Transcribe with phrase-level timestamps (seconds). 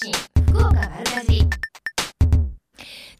[0.00, 0.12] 信
[0.52, 1.40] 福岡丸かじ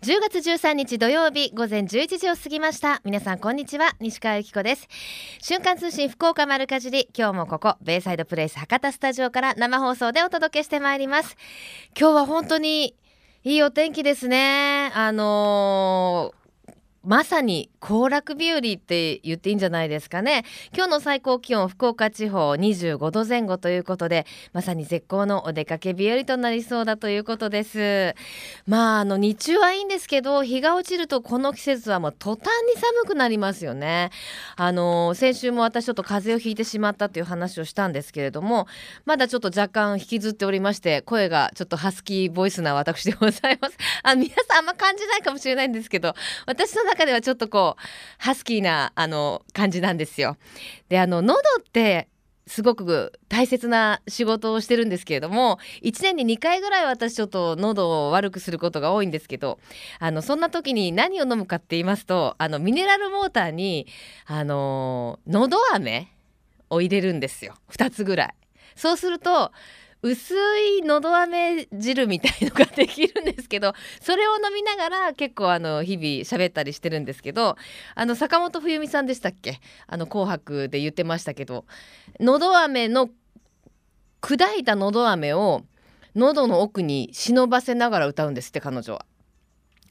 [0.01, 3.01] 10月13日土曜日午前11時を過ぎました。
[3.05, 4.87] 皆さんこんにちは西川由紀子です。
[5.43, 7.09] 瞬間通信福岡丸かじり。
[7.19, 11.37] 今日もここベイサイドプレイス博多スタジオから生放送でお届けしてまいります。
[11.99, 12.95] 今日は本当に
[13.43, 14.93] いいお天気ですね。
[14.95, 16.39] あのー
[17.05, 20.45] まさに行楽日和って言っていいんじゃないですかね。
[20.75, 28.15] 今日の最高気温福岡地方25度前後ということでまさに絶好のお出かけ日和となりそうだということです。
[28.67, 32.41] まああの日中はいいんですけど日が落ちるとこの季節はもう途端
[32.73, 34.11] に寒くなりますよね。
[34.57, 38.67] あの先週も私ちょっと風邪をひいてしまったという話をしたんですけれども
[39.07, 43.77] まだちょっと若干引きずっておりまして声がちょっとハスキーボイスな私でございます。
[44.03, 46.15] あ皆さんあんま感じないかもしれないんですけど
[46.47, 47.68] 私の中ではちょっとこう
[48.19, 50.37] ハスキーなあの感じなんですよ。
[50.89, 52.09] であの喉って
[52.49, 59.59] すごく大切な仕事をしてるんですけれども1年に2回ぐらい私ちょっと喉を悪くすることが多いんですけど
[59.99, 63.87] あのそんな時に何を飲むかって言いますとあのミネラルウォーターに
[64.25, 66.11] あの喉飴
[66.71, 68.35] を入れるんですよ2つぐらい。
[68.75, 69.53] そうすると
[70.01, 70.35] 薄
[70.79, 77.57] いのど飴汁みたいのができるんですけどそれを飲みながら結構あの日々喋ったりしてるんですけど
[77.95, 79.61] あの坂本冬美さんでしたっけ？
[79.87, 81.65] あの紅白で言ってましたけど
[82.21, 83.11] のど飴の
[84.21, 85.63] 砕いたのど飴を
[86.15, 89.05] 喉の奥に忍ばせながら歌うんですって彼女は。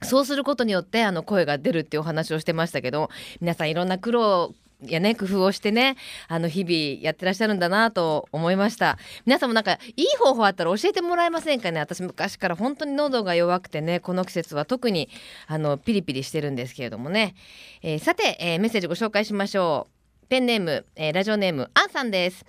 [0.03, 3.09] そうすることによってあの声が出るっていうお話をしてましたけど
[3.41, 5.97] 皆さんいろんな苦労やね工夫をしてね
[6.27, 8.97] あの日々やってらっしゃるんだなと思いました。
[9.25, 11.79] 皆さんもなんかいい方法あったら教えてもらえませんかね。
[11.79, 15.09] 私昔から本当に喉が弱くてねこの季節は特に
[15.47, 17.35] あのピリピリしてるんですけれどもね、
[17.81, 19.96] えー、さて、えー、メッセージご紹介しましょう。
[20.29, 22.45] ペンネーム、えー、ラジオネームアンさんです。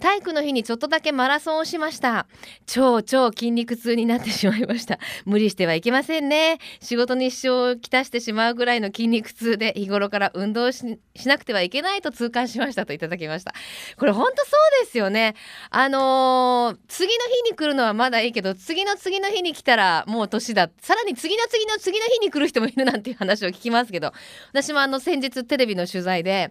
[0.00, 2.26] 体育の日にちょっとだけマラソンをしました。
[2.66, 4.98] 超超筋肉痛になってしまいました。
[5.26, 6.58] 無理してはいけませんね。
[6.80, 10.84] 仕事に支障をきたしてしまうぐらいの筋肉痛で日頃から運動し
[11.26, 12.86] なくてはいけないと痛感しました。
[12.86, 13.52] といただきました。
[13.98, 14.52] これ本当そ
[14.82, 15.34] うですよね。
[15.70, 20.70] あのー、次の日に来るのはまだいいけど次の次の日に来たらもう年だ。
[20.80, 24.12] さらに次の次の次の日に来る人もいるなんていう話を聞きますけど。
[24.52, 26.50] 私もあの先日テレビの取材で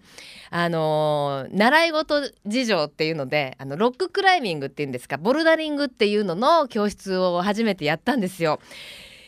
[0.49, 8.59] ああの習い事事情っていうのであのロッククライミングっていうんですかボルダリングっていうのの教室を初めてやったんですよ。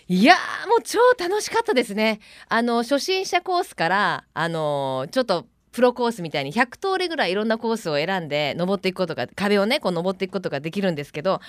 [0.09, 0.35] いや
[0.67, 2.19] もう超楽しかったですね。
[2.49, 11.39] あの初心者コースからあのちょっとプロコースみたいに100通りぐらいいろんなコースを選んで登っていくことが壁をねこう登っていくことができるんですけど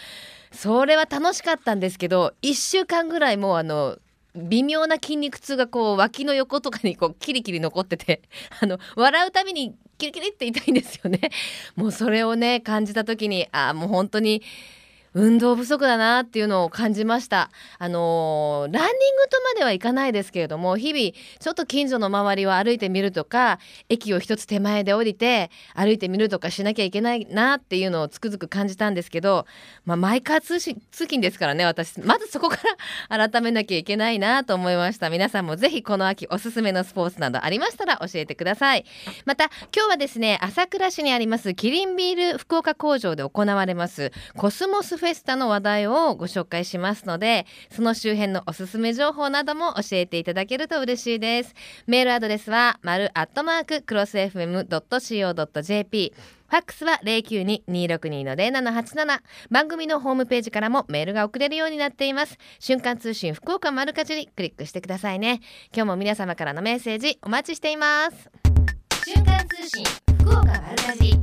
[0.52, 3.98] それは楽しかったんですけど1週間ぐらいもうあの
[4.34, 8.22] 微妙な筋肉痛がこう脇の横とかにこうキリキリ残ってて
[8.60, 11.30] あの笑うたびにキリキリって痛いんですよね。
[11.76, 14.42] もうそれをね感じた時にああもう本当に
[15.15, 17.50] 運動不足だなっていうのを感じました。
[17.78, 29.47] あのー、ランニングとまではいかないですけれども日々ちょっと近所の周りを歩いてみるとか駅を一つ手前で降りて歩いてみるとかしなきゃいけないなっていうのをつくづく感じたんですけど、
[29.84, 32.00] まあ、マイカー通信通勤ですからね私。
[32.00, 32.59] まずそこか
[33.09, 35.10] ら 改めなきゃいけないなと思いました。
[35.10, 38.84] 皆さんもぜひこの秋おすすめのスポーツなどありましたら教えてください。
[39.25, 51.54] また今日はですね朝倉市にありますキリンビール福岡工場で行われますコスモスフェスタの話題をご紹介しますのでその周辺のおすすめ情報なども教えていただけると嬉しいです。
[51.86, 56.12] メールアドレスは丸アットマーククロス FM.co.jp
[56.50, 62.38] ファックスは092-262-0787番組のホームページからもメールが送れるようになっています。
[62.58, 65.40] 瞬間通信福岡丸かじりクリックしてくださいね。
[65.72, 68.28] 今日も皆様からのメッセージお待ちしています。
[69.06, 69.84] 瞬間通信
[70.18, 71.20] 福岡丸かじり。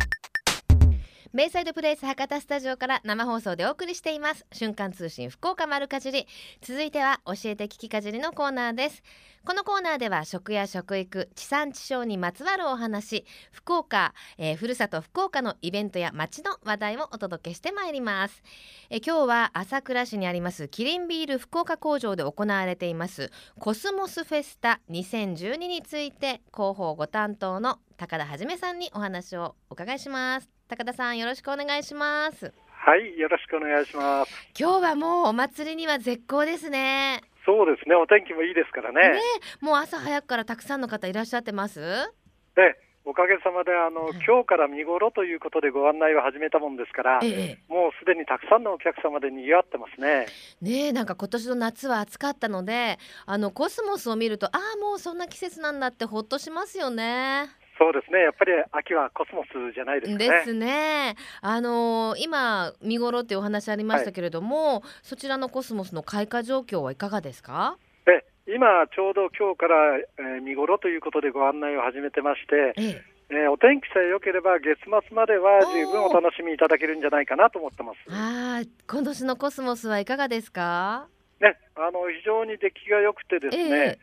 [1.33, 4.45] ベイサイドプレイス博多スタジオから生放送でお送りしています。
[4.51, 6.27] 瞬間通信福岡丸かじり。
[6.61, 9.03] 続いては教えて聞きかじりのコーナーです。
[9.43, 13.25] このコーナーでは食や食育地産地消にまつわるお話。
[13.51, 18.41] 福岡、えー、ふるさと福岡のイベントや街の話題をお届けしてまいります、
[18.89, 30.56] えー、今日は朝倉市にありますキリンビール福岡工場で行われていますコスモスフェスタ2012について広報ご担当の高田はじめさんにお話をお伺いします。
[30.67, 32.53] 高田さんよろしくお願いします。
[32.69, 34.31] はいよろしくお願いします。
[34.59, 37.21] 今日はもうお祭りには絶好ですね。
[37.45, 39.13] そうですねお天気もいいですからね。
[39.13, 39.21] ね
[39.61, 41.79] もう朝早くからたくさんの方いらっしゃってます？
[41.79, 42.75] ね
[43.05, 50.25] おかげさまであの、今日から見頃ということでご案内を始めたもんですから、ええ、もうすでにたくさんのお客様で賑わってますね。
[50.61, 57.45] ねなんか今年の夏は暑かったのであのコスモスを見るとああもうそんな季節なんだってほっとしますよね。
[57.79, 58.21] そうですね。
[58.21, 60.17] やっぱり秋はコスモスじゃないですね。
[60.17, 61.15] ですね。
[61.41, 67.77] あのー、今見頃っていうお話ありましたけれども、はい、そちらのコスモスの開花状況はいかがですか？
[68.07, 72.73] え、今ちょうど今日から、えー、見頃ということでご案内を始めてまして。
[72.77, 77.97] えええー、お天気さえ良ければ月末までは十分お楽しみいただけるんじゃないかなと思ってます。
[78.09, 81.09] ああ、今年のコスモスはいかがですか？
[81.41, 83.63] ね、あの非常に出来が良くてですね。
[83.63, 83.97] えー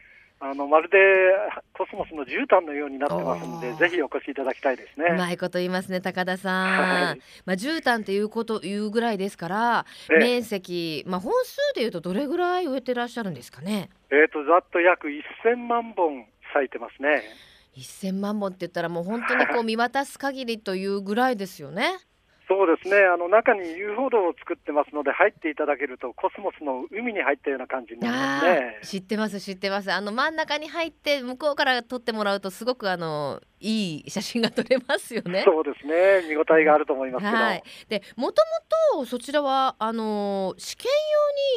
[0.47, 0.99] あのまるで
[1.73, 5.07] コスモスの絨毯のようになってますので、ぜひお越しいただきたいですね。
[5.11, 6.67] うまいこと言いますね、高田さん。
[6.67, 13.89] はい、まあ絨毯っていうこというぐらいですから、え面積、まあ本数でいうとどれぐらい植えてらっしゃるんですかね？
[14.11, 17.23] えっ、とざっと約1000万本咲いてますね。
[17.79, 21.91] 1000万本って言ったらもう本当にこう見渡す限りというぐらいですよね。
[22.47, 23.05] そうですね。
[23.07, 28.79] あの中に遊歩道を作ってますので入っていただけるとコスモスの海に入ったような感じになりますね。
[28.83, 29.91] 知ってます知ってます。
[29.91, 35.43] あの真ん中に入って向こうから撮ってもらうとすごくあのいい写真が撮れますよね。
[35.45, 36.29] そうですね。
[36.29, 38.43] 見応えがあると思いますけど、はい、でもと
[38.93, 40.91] もとそちらはあの試験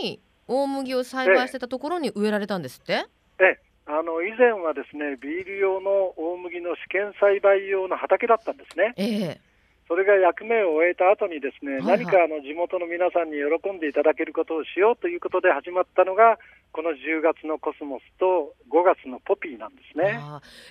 [0.02, 3.06] 用に大麦を栽培してたところに植えられたんですって？
[3.40, 3.60] ええ。
[3.90, 8.94] あの以前はですねビール用の大麦の試験栽培用の畑だったんですね。
[8.98, 9.42] ええ
[9.88, 16.38] それが役目を終えた後にですね、はいはい、何かあの地元の皆さんに喜んでいただけることをしようということで始まったのが、
[16.74, 20.20] この10月のコスモスと5月のポピーなんですね。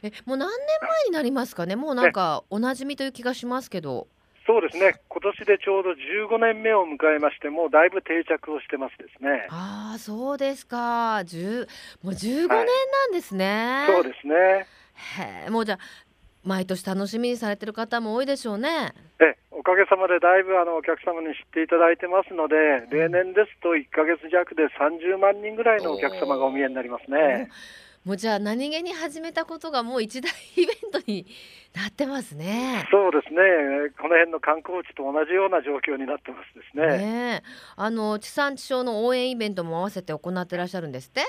[0.03, 4.07] えもう何年前になりますかね、もうなんかおなじみという気がしますけど。
[4.47, 9.49] そうですね、今年でちょうど15年目を迎えまして、もうだいぶ定着をしてますですね。
[9.51, 11.67] ああ、そうですか、10
[12.03, 13.87] もう15年なんですね。
[13.89, 14.67] はい、そうですね。
[15.47, 15.79] へもうじゃ
[16.47, 18.95] 毎年楽しみにされてる方も多いでしょうね。
[19.21, 22.55] えおかげさまでだいぶあのお客様に知っていただいてますので、
[22.89, 27.51] 例年ですと1か月弱で30万人ぐらいのお客様がお見えになりますね。
[28.05, 31.27] もうじゃあ何気に始めたことがもう一大イベントに
[31.75, 32.87] なってますね。
[32.93, 33.41] そうですね。
[33.99, 36.99] この辺の観光地と同じような状況になってますですね。
[36.99, 37.43] ね
[37.75, 41.23] あの地産地消の応援イベントも合わせて行ってらっしゃるんですって？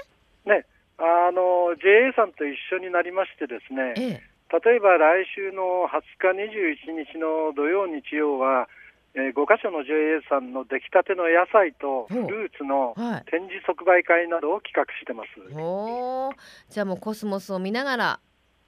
[0.45, 0.67] ね、
[0.99, 3.93] あの JA さんと一緒になりましてですね。
[3.97, 8.69] ええ例えば来週の20日、21日の土曜、日曜は、
[9.13, 12.95] えー、5か所の JA さんの出来たての野菜とフルーツの
[13.29, 15.53] 展示即売会などを企画してます。
[15.53, 18.19] はい、じゃあもうコスモスを見ながら、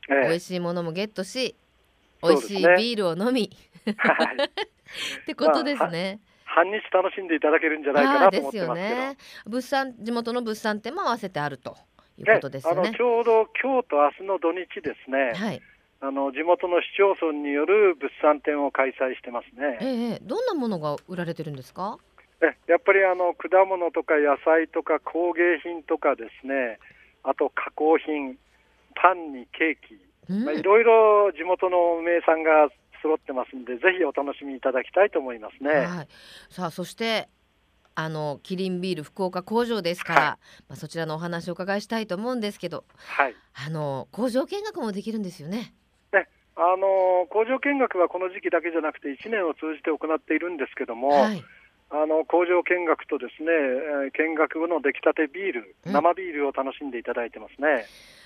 [0.10, 1.56] えー、美味しいものもゲットし、
[2.22, 3.50] 美味しいビールを飲み、
[3.98, 4.36] はい、
[5.24, 6.20] ってことですね。
[6.46, 8.76] まあ、半日楽しんでいただけるんじゃないかなと思ってますけど。
[8.76, 11.78] ね、物産地元の物産展も合わせてあると。
[12.20, 12.74] いうことですね。
[12.74, 15.34] あのちょうど今日と明日の土日ですね。
[15.34, 15.62] はい。
[16.02, 19.78] あの地元の市町村による物産展を開催してますね。
[19.82, 21.98] ええ、どんなものが売られてるんですか？
[22.42, 26.80] え、やっぱりあの果物とか野菜とか工芸品とかですね。
[27.24, 28.38] あと加工品、
[28.96, 30.00] パンにケーキ、
[30.32, 32.70] うん、まあいろいろ地元の名産が
[33.02, 35.70] 揃ってますんで、ぜひお楽しみいただきたいと思いますね。
[35.70, 36.08] はい。
[36.50, 37.28] さあそして
[37.96, 45.74] あのキリンビール福岡工場ですから、はい、まあ、そちらのお話をお伺いしたいと思うんですけど、はい、あの工場見学もできるんですよね。
[46.60, 51.44] ねあの工場見学はこの時期だけじゃなくて1年を通じて行っているんですけども、はい、
[51.90, 57.86] あの工場見学とですね、えー、見学後の出来たてビール、生ビールを楽しんでいただいてますね。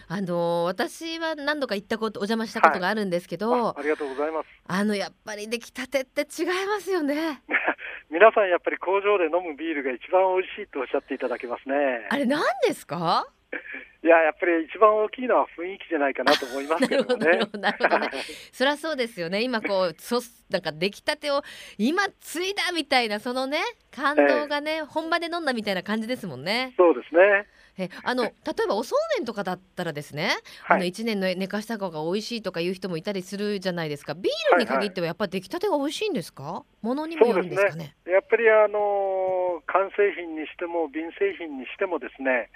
[0.09, 4.47] あの私は何度か行ったことお邪魔したことがあるんですけど、はい、ありがとうございます。
[4.68, 7.41] あのやっぱり出来たてって違いますよね。
[8.12, 12.07] 皆さんやっぱり工場で飲むビールが一番美味しいとおっしゃっていただけますね。
[12.10, 13.27] あれ何ですか？
[14.03, 17.25] いややっぱり一番大きいのは雰囲気じゃないかなと思いますけどね。
[17.57, 18.10] なるほどね。
[18.51, 19.41] そりゃそうですよね。
[19.41, 20.19] 今こうそ
[20.50, 21.41] なんか出来たてを
[21.77, 23.60] 今ついだみたいなそのね
[23.91, 26.74] 感動がね、えー、本場で飲んだみたいな感じですもんね。
[26.75, 27.48] そうですね。
[27.77, 30.31] えあの例えばおそうめんとかだったらですね、
[30.63, 36.63] はい、あの1年の寝かした方が美味しいとかいう人もいたりするじゃないですかビールに限ってはやっぱり出来たてが美味しいんですか？
[36.81, 42.50] ものにもよるんですかね、ね、やっぱりあの完成品にしても瓶製品にしてもですね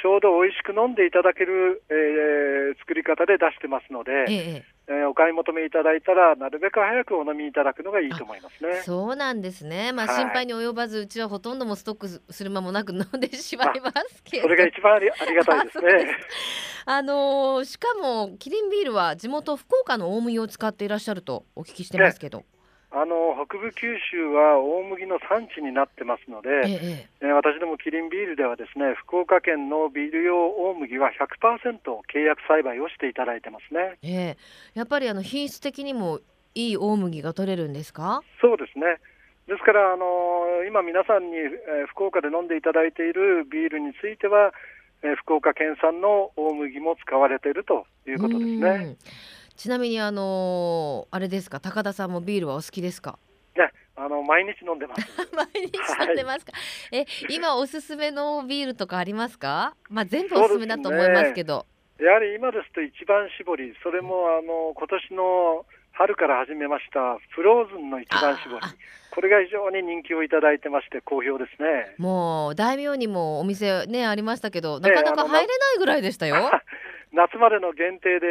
[0.00, 8.82] ちょうど美味しく飲んでいただける、えー、作り方で出してますので、えええー、お買い求めいただいたらなるべく早くお飲みいただくのがいいと思いますね。
[8.82, 9.92] そうなんですね。
[9.92, 14.42] まあ、心配に及ばず、うちはほとんどもストックする間もなく飲んでしまいますけど。
[14.42, 16.16] それが一番ありありがたいですね。
[16.86, 22.40] あのー、しかもキリンビールは地元福岡の大麦を使っていらっしゃるとお聞きしてますけど。
[22.40, 22.44] ね
[22.96, 33.98] あの北部九州は大麦の産地になってますので、ええ私どもキリンビールではですね福岡県のビール用大麦は100%契約栽培をしていただいてますね。
[34.04, 34.36] え
[34.74, 36.20] え、やっぱりあの品質的にも
[36.54, 38.22] いい大麦が取れるんですか？
[38.40, 39.00] そうですね。
[39.48, 44.52] ですからあの今皆さんに、えー、福岡で飲んでいただいているビールについては、
[45.02, 48.96] えー、福岡県産の大麦も使われているということですね。
[49.56, 53.18] ちなみにあのー、あれですか高田さんもビールはお好きですか？
[53.56, 55.06] ね、あの毎日飲んでます。
[55.32, 56.52] 毎日飲んでますか？
[56.52, 56.58] は
[56.98, 59.74] い、え、今おすすめのビールとかありますか？
[59.88, 61.66] まあ全部おすすめだと思いますけど。
[62.00, 68.60] ね、やはり今ですと一番搾り、それもあの今年の春から始めましたフローズンの一番搾り。
[69.12, 71.94] これが非常に人気をいただいてまして好評ですね。
[71.98, 76.50] もう大名にもお店ねありましたけど、なかなか入れないぐらいでしたよ。
[77.14, 78.26] 夏までの限定で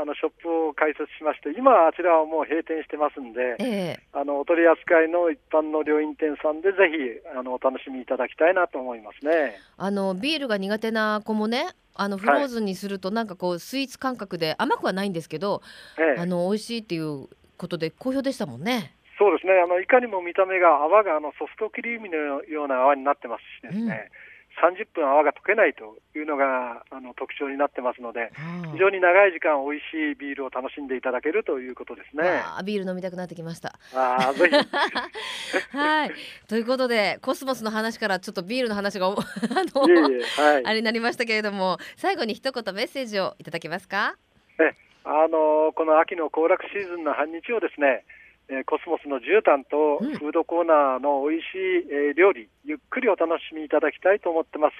[0.00, 9.56] あのショップを開設しまして、今、あちらはもう閉店してますんで、えー、あのお取り扱いの一般の料理店さんで、ぜひあのお楽しみいただきたいなと思いますね。
[9.76, 15.62] あのビールが苦手な子もね、あのフローズンにすると、なんかこう、スイーツ感覚で、甘くはないんですけど、
[15.98, 18.92] えー、あの美味しいっていうことで、好評でしたもんね。
[19.18, 19.54] そうですね。
[19.64, 24.25] あのいかにも見た目が泡があのソフトクリームのような泡になってますしですね、うん
[24.62, 28.32] 30分泡が溶けないというのがあの特徴になってますので、
[28.72, 32.42] 非常に長い時間美味しいビールを楽しんでいただけるということですね。
[32.56, 33.78] あビール飲みたくなってきました。
[33.94, 34.54] あぜひ
[35.76, 36.10] はい
[36.48, 44.16] ということでコスモスの話からちょっとビールの話が あのいえいえ、はい、あれになりましたけれども最後に一言メッセージをいただけますか？
[44.58, 48.04] えあのこの秋の行楽シーズンの半日をですね
[48.48, 51.58] えー、コスモスの絨毯とフードコーナーの美味しい、
[51.90, 54.74] えー、料理、ゆっくりお楽しみいただきたいと思ってます。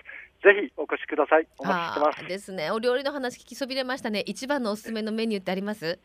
[0.44, 1.48] ぜひお越しください。
[1.58, 2.24] お待ちしてます。
[2.26, 2.70] ですね。
[2.70, 4.20] お料理の話聞きそびれましたね。
[4.20, 5.98] 一番のおすすめのメニューってあります？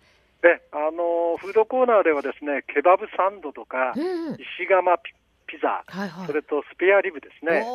[0.43, 5.13] え、あのフードコーナーではですね、ケバブサンドとか、うん、石窯ピ
[5.51, 7.67] ピザ、はいはい、それとスペアリブですね、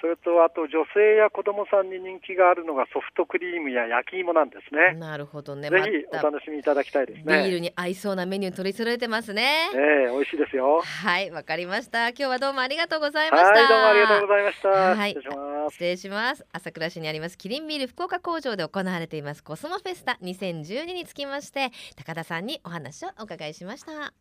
[0.00, 4.96] それとあと女性や子供さんに人気があるのがソフトクリームや焼き芋なんですね。
[4.96, 5.68] なるほどね。
[5.68, 7.44] ぜひお楽しみいただきたいですね。
[7.44, 9.68] ビールに合いそうなメニュー取り揃えてますね。
[9.74, 10.80] ええー、美味しいですよ。
[10.80, 12.08] はい、わかりました。
[12.08, 13.50] 今日はどうもありがとうございました。
[13.50, 14.68] はい、どうもありがとうございました。
[14.68, 15.72] はい、失礼します。
[15.74, 16.46] 失礼します。
[16.52, 24.14] 朝倉市にありますキリンビール福岡工場で行われていますコスモフェスタ2012につきまして高田さんにお話をお伺いしました。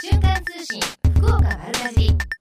[0.00, 0.80] 瞬間通信
[1.22, 2.31] 福岡丸かじ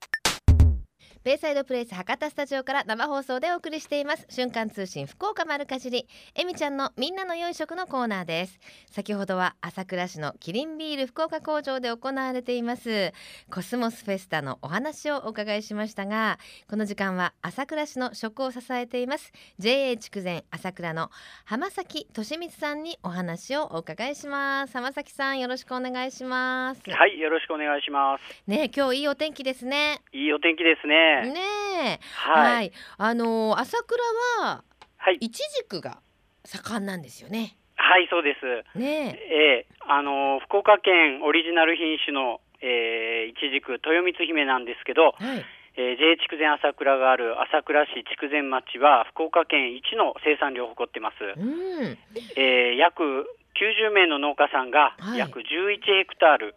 [1.23, 4.25] ベイサイドプレイス博多スタジオから生放送でお送りしています。
[4.27, 6.07] 瞬間通信福岡丸かじり。
[6.33, 8.59] えみちゃんのみんなの良い食のコーナーです。
[8.89, 13.13] 先ほどは朝倉市のキリンビール福岡工場で行われています。
[13.51, 19.31] コスモスフェスタのお話をお伺いしましたがこの時間は朝倉市の食を支えています。
[19.59, 21.11] JA 筑前朝倉の
[21.45, 24.73] 浜崎俊光さんにお話をお伺いします。
[24.73, 26.81] 浜崎さんよろしくお願いします。
[26.89, 28.43] はいよろしくお願いします。
[28.47, 30.01] ね今日いいお天気ですね。
[30.13, 31.99] いいお天気ですねね。
[32.15, 34.03] はい、はい、あの朝倉
[34.39, 34.63] は、
[34.97, 35.99] はい、いちじくが
[36.45, 37.57] 盛んなんですよね。
[37.75, 38.79] はいそうです。
[38.79, 39.65] ねえ。
[39.67, 45.11] ー、あの福岡県オリジナル品種の、えー、いちじく豊光姫なんですけど。
[45.11, 45.45] はい。
[45.77, 51.97] えー、JA 筑前朝倉がある朝倉市筑前町は福岡県一の生産量を誇ってます、うん。
[52.35, 56.55] えー、約90名の農家さんが約11ヘクタール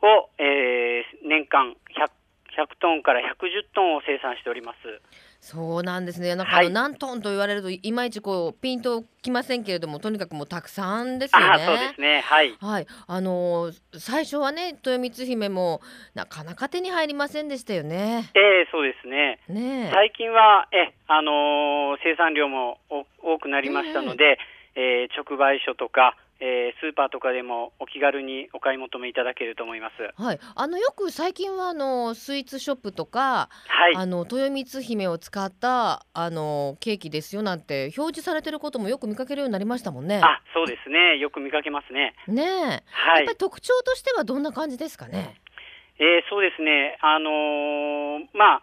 [0.00, 2.08] を、えー、年間100
[2.56, 4.78] 100トンから110トンを生産しております。
[5.40, 6.34] そうなんですね。
[6.36, 11.66] なんか何トンと言われるといまいちこうピンときませんけれども、とにかくもうたくさんですよね。
[11.66, 12.22] そうですね。
[12.22, 12.54] はい。
[12.60, 12.86] はい。
[13.06, 15.82] あのー、最初はね豊光姫も
[16.14, 18.30] なかなか手に入りませんでしたよね。
[18.34, 19.40] ええー、そうですね。
[19.48, 22.78] ね最近はえあのー、生産量も
[23.22, 24.38] 多くなりましたので、
[24.76, 30.22] えー、えー、直売所とかえー、スーパーとかでもお気軽にお買い求めいただけると思います。
[30.22, 40.20] はい、あのよく最近はあのスイーツショップとか、はい、あの豊光姫を使ったあのケーキですよなんて表示されてることもよく見かけるようになりましたもんね。
[40.22, 41.18] あ、そうですね。
[41.18, 42.14] よく見かけますね。
[42.26, 45.40] ねはい、やっぱり特徴としてはどんな感じですかね？
[45.98, 46.98] えー、そうですね。
[47.00, 48.62] あのー、まあ。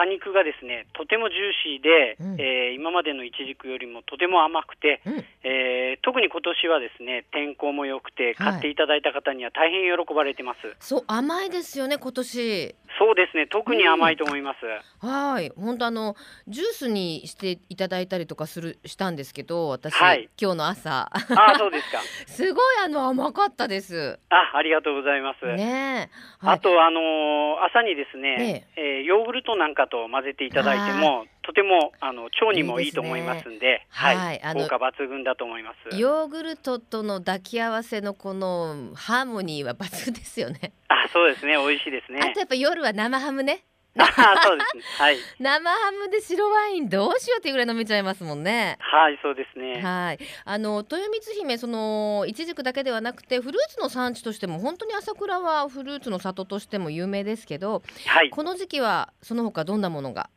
[0.00, 12.74] 果肉がですねとてもジューシーで、うん、えー、今までのイチジクよりもとても甘くて、うん、えー、特に今年はですね天候も良くて買っていただいた方には大変喜ばれてます、はい、そう甘いですよね今年。
[12.98, 14.56] そうですね特に甘いと思います、
[15.02, 15.52] うん、はい。
[15.56, 16.16] 本当あの
[16.48, 21.10] ジュースにしていただいたりとかするしたんですけど私、はい、今日の朝。
[21.12, 22.00] あそうですか。
[22.26, 24.18] すごいあの甘かったです。
[24.30, 25.46] あありがとうございます。
[25.46, 35.98] ね、はい、あとあのー、朝にですね、ねえー、ヨーグルトなんかと混ぜていただいてもとてもあの腸にもいいと思いますんで、いいね、はい、はい、効果抜群だと思います。
[35.98, 40.72] ヨーグルトとの抱き合わせのこのハーモニーは抜群ですよね。
[40.88, 42.20] あ、そうですね、美味しいですね。
[42.22, 43.64] あとやっぱ夜は生ハムね。
[43.98, 44.06] あ
[44.42, 44.82] そうですね。
[44.98, 45.16] はい。
[45.38, 48.76] 生ハムで白ワインどうしようっていうぐらい飲めちゃいますもんね。
[48.80, 49.80] はい、そうですね。
[49.82, 50.18] はい。
[50.44, 60.30] あの豊光姫そのいちじくだけではなくてフルーツの産地としても本当に朝倉はフルーツの里としても有名ですけど、はい、この時期はその他どんなものが？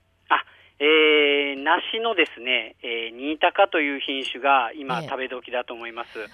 [0.79, 6.27] えー、梨のですね、えー、新高という品種が今、食べ時だと思います。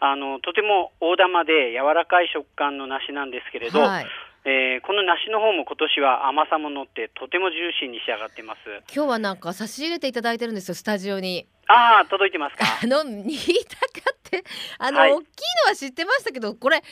[0.00, 4.06] あのとても大玉で柔らかい食感の梨なんですけれど、はい、
[4.46, 8.60] えー、この梨の方も今年は甘さも乗ってとてもジューシーに仕上がってます。
[8.94, 11.48] 今日はなんか差し入れていただいてるんですよスタジオに。
[11.66, 12.64] ああ届いてますか？
[12.82, 13.24] あの新
[13.64, 14.44] 高って
[14.78, 15.26] あの、はい、大きい
[15.64, 16.82] のは知ってましたけどこれ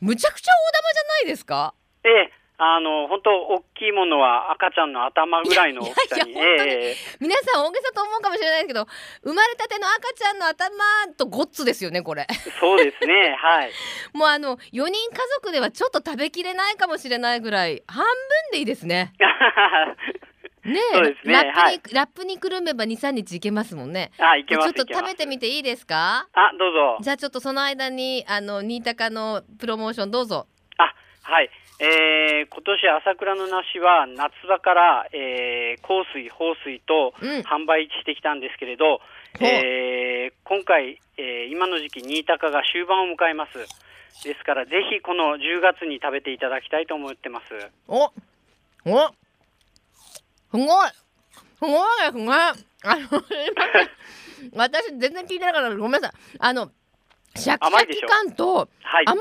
[0.00, 1.74] むちゃくちゃ大玉じゃないですか？
[2.04, 6.32] ええあの本当大きいものは赤ちゃんの頭ぐらいの大きさに。
[6.32, 8.86] いやいやえー、皆さん大げさと思うかもしれないですけど、
[9.24, 10.76] 生まれたての赤ちゃんの頭
[11.16, 12.26] とゴッツですよねこれ。
[12.60, 13.36] そうですね。
[13.36, 13.72] はい。
[14.14, 14.92] もうあの4人家
[15.40, 18.06] 族ではちょっと食べきれないかもしれないぐらい半分
[18.52, 19.12] でいいですね。
[20.64, 24.12] ねそうですねラップに、はい、ラップにくるめば二三日いけますもんね。
[24.18, 24.72] あ、いけます。
[24.72, 26.28] ちょっと食べてみていいですか？
[26.32, 26.98] あ、どうぞ。
[27.00, 30.46] じゃあちょっとその間にあの新高のプロモーションどうぞ。
[30.78, 31.50] あ、はい。
[31.80, 37.10] えー、今年朝倉の梨は夏場から、えー、香水、放水と
[37.42, 39.00] 販売してきたんですけれど、
[39.40, 43.58] うん、えー、今回、えー、今の時期、新高が終盤を迎えます。
[44.22, 47.46] ですから、ぜひこの10月に食べていただきたいと思ってます。
[47.88, 48.12] お
[48.86, 49.10] お
[50.52, 50.90] すごい
[51.58, 51.72] すごい
[52.06, 52.32] ですね
[52.84, 53.08] あの、
[54.54, 56.36] 私全然聞いてなかったごめんなさい。
[56.38, 56.70] あの、
[57.34, 58.68] シャキシャキ感と
[59.06, 59.20] 甘み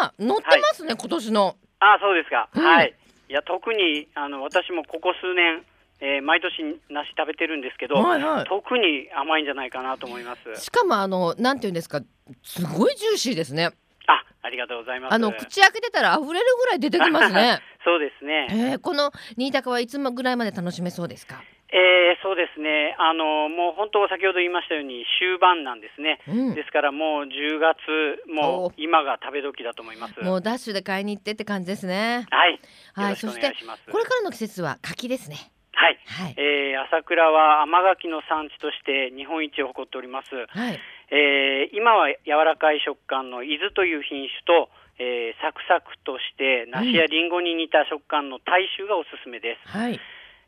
[0.00, 1.56] が乗ってますね、はい、今年の。
[1.80, 2.94] あそうですか、うん、はい。
[3.28, 5.64] いや特にあの私もここ数年
[6.00, 6.52] えー、毎年
[6.90, 10.62] 梨食べてるんですけど、はいはい、特に甘いんじゃないかなと思います。
[10.62, 12.00] しかもあのなんていうんですか
[12.44, 13.72] すごいジューシーですね。
[14.06, 15.14] あありがとうございます。
[15.14, 17.60] あの口開けてたら溢れるぐらい出てきますね。
[17.84, 21.42] そうですね、えー、この新高はいつもぐらいまで楽しめそうですか？
[21.70, 22.96] えー、そうですね。
[22.98, 30.20] あの、もう本当、先ほど言いましたように終盤なんですね、うん、ですからもう10月、もう今が食べ時だと思います。
[30.20, 32.26] もうダッシュで買いに行ってって感じですね。
[32.30, 32.60] はい、
[32.94, 33.52] はい、そして
[33.90, 35.36] これからの季節は柿ですね。
[35.72, 40.80] はい、はい、えー、朝倉は甘柿の産地として日本一を誇っております、はい。
[41.10, 47.28] えー、今は柔らかい食感の伊豆という品種と、えー、サクサクとして梨やりん。
[47.28, 50.00] ごに似た食感の大衆がおすすめです、はい。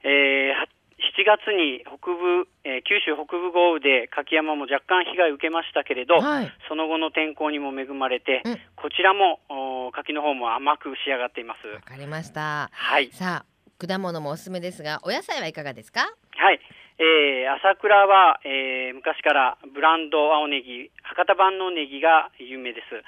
[0.03, 9.41] えー、7月に北部、えー、九州北部豪雨で柿山も若干被害を受けましたけれど、はい、その後の天候にも恵まれて、うん、こちらも
[9.93, 11.67] 柿の方も甘く仕上がっています。
[11.67, 12.71] わかりました。
[12.73, 13.10] はい。
[13.13, 16.00] さあ果物もおすすめですが、お野菜はいかがですか？
[16.36, 16.60] はい。
[17.00, 22.93] えー、朝倉は、えー、昔からブランド青ネギ、博多万能ネギが有名です。
[22.93, 23.02] はい、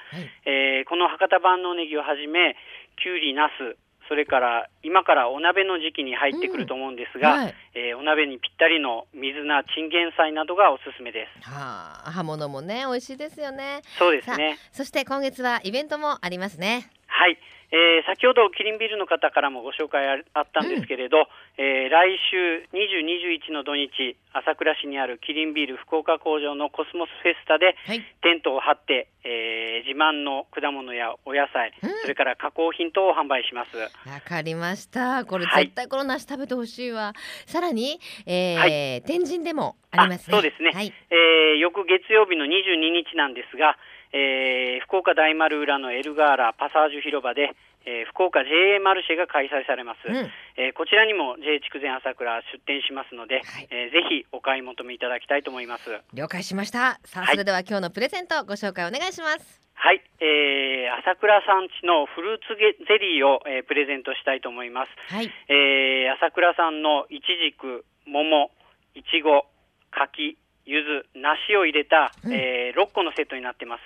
[0.49, 2.57] えー、この博多万能ネギをはじめ、
[2.97, 11.49] きゅうり、なす、それから今からお鍋の時期に入ってくると思うんですが、うんはい、えー、お鍋にぴったりの水菜、チンゲン菜などがおすすめです。
[11.49, 13.81] はあ、葉物もね、美味しいですよね。
[13.97, 14.57] そうですね。
[14.71, 16.89] そして今月はイベントもありますね。
[17.07, 17.37] はい。
[17.73, 21.25] えー、先ほどキリンビルの方からもご紹介あったんですけれど、うん、
[21.57, 23.89] えー、来週20、21の土日、
[24.31, 33.73] 朝倉市にあるキリンビール福岡工場のコスモスフェスタで、はい、テントを張って、えー、自慢の果物やお野菜、うん、それから加工品等を販売します。
[33.75, 33.89] わ
[34.21, 35.25] かりました。
[35.25, 37.09] これ絶対この梨食べてほしいわ。
[37.09, 40.69] はい、さらに、えー、はい、天神でもあります、ね、そうですね。
[40.73, 43.77] はい、えー、翌月曜日の22日なんですが、
[44.13, 50.15] えー、福岡大丸裏のエルガーラパサージュ広場で、えー、福岡 JA マルシェが開催されます、うん、
[50.55, 55.89] えー、こちらにも JA 筑前朝倉出店しますので、はい、えー、ぜひお買い求めいただきたいと思います。
[56.13, 57.01] 了解しました。
[57.03, 59.59] さあ、はい、それでは今日のプレゼントご紹介お願いします。
[59.73, 62.55] はい、えー、朝倉産地のフルーツ
[62.87, 65.27] ゼリーを、えー、プレゼントしたいと思います、はい。
[65.49, 68.51] えー、朝倉産のいちじく桃
[68.95, 69.43] いちご
[69.91, 73.81] 柿柚子、梨を入れた、うん、えー、6個のセットになってます。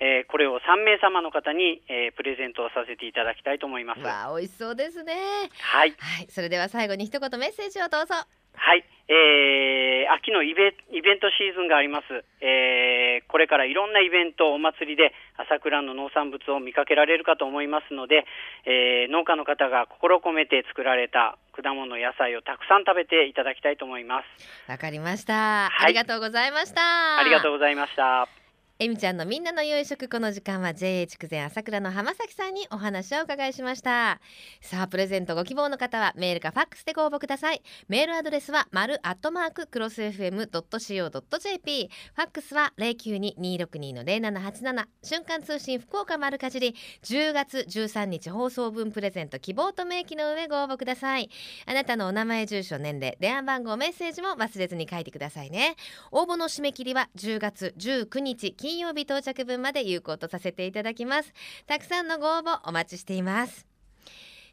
[0.00, 4.00] えー、これを3名様の方に、えー、プレゼントをさせていただきたいと思います。
[4.00, 5.14] わ美味しそうですね。
[5.60, 5.94] はい。
[5.98, 6.26] はい。
[6.30, 8.14] それでは最後に一言メッセージをどうぞ。
[8.14, 8.84] はい。
[9.08, 18.24] えー、秋のイベイベントシーズンがあります、えー、これからいろんなイベント、お祭りで朝倉の農産物を見かけられるかと思いますので、
[18.64, 24.70] えー、農家の方が心込めて作られた果物、野菜をたくさん食べていただきたいと思います。
[24.70, 27.18] わかりました、はい、ありがとうございました。
[27.18, 28.43] ありがとうございました。
[28.80, 34.20] えみちゃんのみんなの夕食この時間は JA 筑前朝倉の浜崎さんにお話を伺いしました。
[34.60, 37.62] さあプレゼントご希望の方はメールかファックスでご応募ください。
[37.86, 46.74] メールアドレスは丸アットマーククロス FM.co.jp ファックスは092-262-0787瞬間通信福岡丸かじり。
[47.04, 51.30] 10月13日放送分プレゼント希望と明記の上ご応募ください。
[51.66, 55.76] あなたのお名前住所年齢電話番号メッセージも忘れずに書いてくださいね。
[56.10, 61.34] 応募の締め切りは10月19日金曜日到着分まで有効とさせていただきます。
[61.66, 63.66] たくさんのご応募お待ちしています。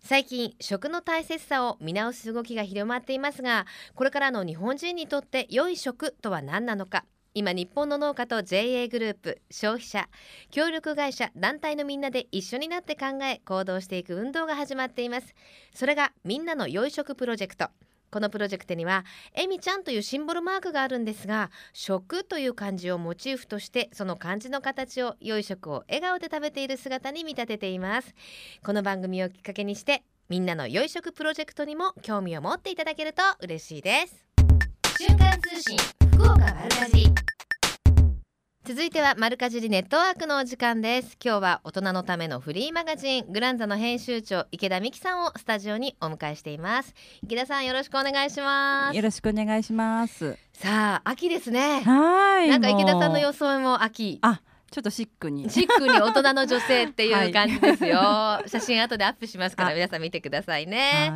[0.01, 7.05] 最近食の大切さを見直す動きが広まっていますがこれからの日本人にとって良い食とは何なのか。
[7.33, 10.09] 今日本の農家と JA グループ消費者
[10.49, 15.33] 協力会社団体のみんなで一緒になって考え行動していく運動が始まっています。
[15.73, 17.69] それがみんなの良い食プロジェクト。
[18.11, 28.13] このプロジェクトにはえみちゃんというシンボルマークがあるんですが食という漢字をモチーフとしてその漢字の形を良い食を笑顔で食べている姿に見立てています。
[28.63, 34.25] この番組をきっかけにしてみんなの良い食プロジェクトにも興味を持っていただけると嬉しいです。
[34.97, 35.77] 瞬間通信
[36.13, 37.40] 福岡丸かじ
[38.63, 41.17] 続いては丸かじりネットワークのお時間です。
[41.23, 46.93] 今日は大人のためのフリーマガジングランザの編集長池田美希さんをスタジオにお迎えしています。
[47.23, 48.95] 池田さんよろしくお願いします。
[48.95, 50.37] よろしくお願いします。
[50.53, 51.81] さあ秋ですね。
[51.81, 54.19] はいなんか池田さんの予想も秋。
[54.21, 54.41] あ
[54.71, 55.49] ちょっとシックに。
[55.49, 61.11] シックに大人の女性っていう感じですよ、はい、写真後でアップしますから皆さん見てくださいね。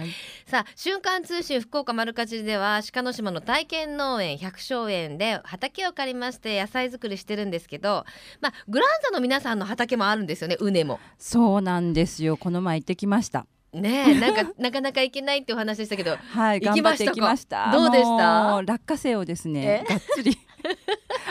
[0.46, 8.04] さあ瞬間通信福岡丸かじりでは鹿の島の体験農園百姓園で畑を借りまして野菜作りしてるんですけど
[8.42, 11.00] まあグランザの皆さんの畑もあるんですよねうねも。
[11.18, 12.36] そうなんですよ。
[12.36, 13.48] この前行ってきました。
[13.72, 17.72] ね なんかなかなか行けないってお話でしたけどはい行きました。
[17.72, 18.62] どうでした？
[18.64, 20.38] 落花生をですねがっつり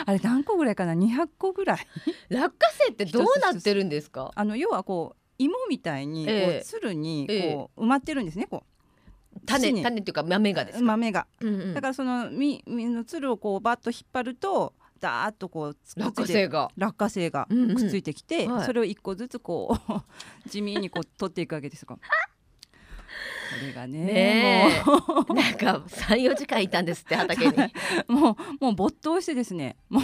[0.05, 1.87] あれ何個ぐらいかな？200個ぐらい。
[2.29, 4.31] 落花生ってどうなってるんですか？
[4.35, 8.75] あの要はこう芋みたいにこう、つるにこう埋まってるんですねこう。
[9.45, 16.71] 種種っていうか豆がです豆が、うんうん、だからそのみみのつるをこうバッと引っ張るとダーッとこう落花生が。
[16.77, 20.01] 落花生がくっついてきて、うんうんはい、それを一個ずつこう
[20.49, 21.99] 地味にこう取っていくわけですよ。
[23.59, 25.33] これがねねもう。
[25.33, 27.53] なんか三四時間いたんですって畑に。
[28.07, 29.77] もうもう没頭してですね。
[29.89, 30.03] もう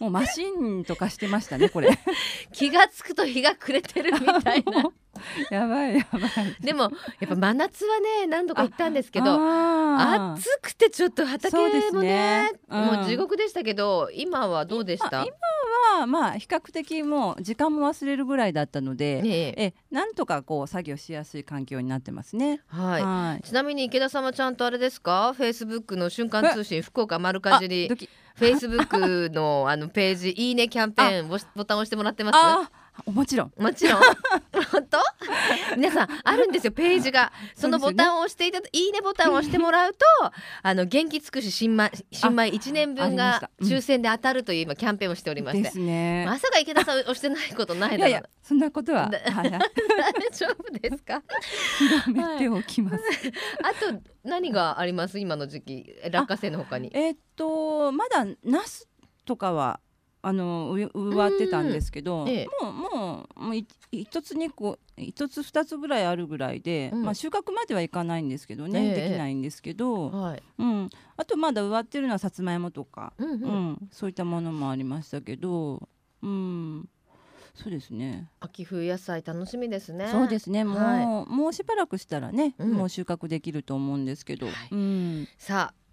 [0.00, 1.90] もうマシンとかしてましたねこれ。
[2.52, 4.90] 気が付くと日が暮れてるみたいな
[5.50, 6.56] やばいやばい。
[6.60, 6.88] でもや
[7.26, 12.52] っぱ真夏はね何度か行ったんですけど暑くてちょっと畑もね、ね。
[12.68, 15.24] うん、もう地獄でしたけど今はどうでした？
[15.24, 19.74] 今はまあ比較的もう時間も忘れるぐらいだったので、ね、え。
[19.90, 22.60] なんとかこう作業しやすい環境になってますね。
[22.66, 23.02] はい。
[23.02, 23.46] はい。
[23.46, 25.32] ちなみに池田さんはちゃんとあれですか？
[25.36, 27.88] フェイスブックの瞬間通信福岡丸かじり。
[28.36, 32.70] フェイスブックのあのページいいねキャンペーンボタン押してもらってます？
[33.06, 33.52] もちろん。
[33.58, 34.00] もちろん。
[34.70, 34.98] 本当？
[35.76, 37.32] 皆さんあるんですよページが。
[37.56, 39.98] そのボタンを押していただ、ね、いいねボタンを押してもらうと
[40.62, 48.22] あの元気尽くし新米新米1年分が抽選で当たるという今キャンペーンをしておりまして、ね、まさか池田さん押してないことないだろう。
[48.42, 49.50] そんなことは、 大
[50.30, 51.22] 丈夫ですか？
[51.78, 55.18] 広めておきます、はい、あと何があります？
[55.18, 58.88] 今の時期落花生のほかにえー、っとまだナス
[59.24, 59.80] とかは
[60.26, 63.54] あの植わってたんですけど、ええ、もうもうもう
[63.92, 73.42] 一つ二個一つ二つぐらいあるぐらいで、うん、まあ収穫まではいかないんですけどね、え、できないんですけど、はい、うん、あとまだ植わってるのはさつまいもとか、うん、うん。
[73.42, 75.88] うん、そういったものもありましたけど、
[76.22, 76.88] うん、
[77.54, 78.30] そうですね。
[78.40, 80.08] 秋冬野菜楽しみですね。
[80.10, 80.64] そうですね。
[80.64, 84.46] もう、はい、もうしばらくしたらね、うん、もう収穫できると思うんですけど。
[84.46, 85.83] はい、うん、さあ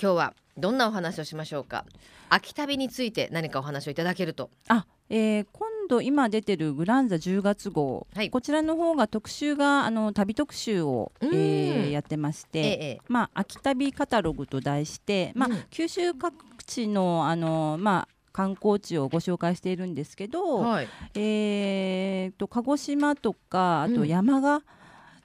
[0.00, 1.84] 今日はどんなお話をしましょうか？
[2.28, 4.50] 秋旅について何かお話をいただけると。
[4.68, 24.62] あ、えー、今度今出てるグランザ10月号、はい、こちらの方が特集があの旅特集を、えー、やってまして、ええ、まあ秋旅カタログと題して、まあ、九州各地のあのまあ観光地をご紹介しているんですけど、はい、えーと鹿児島とかあと山鹿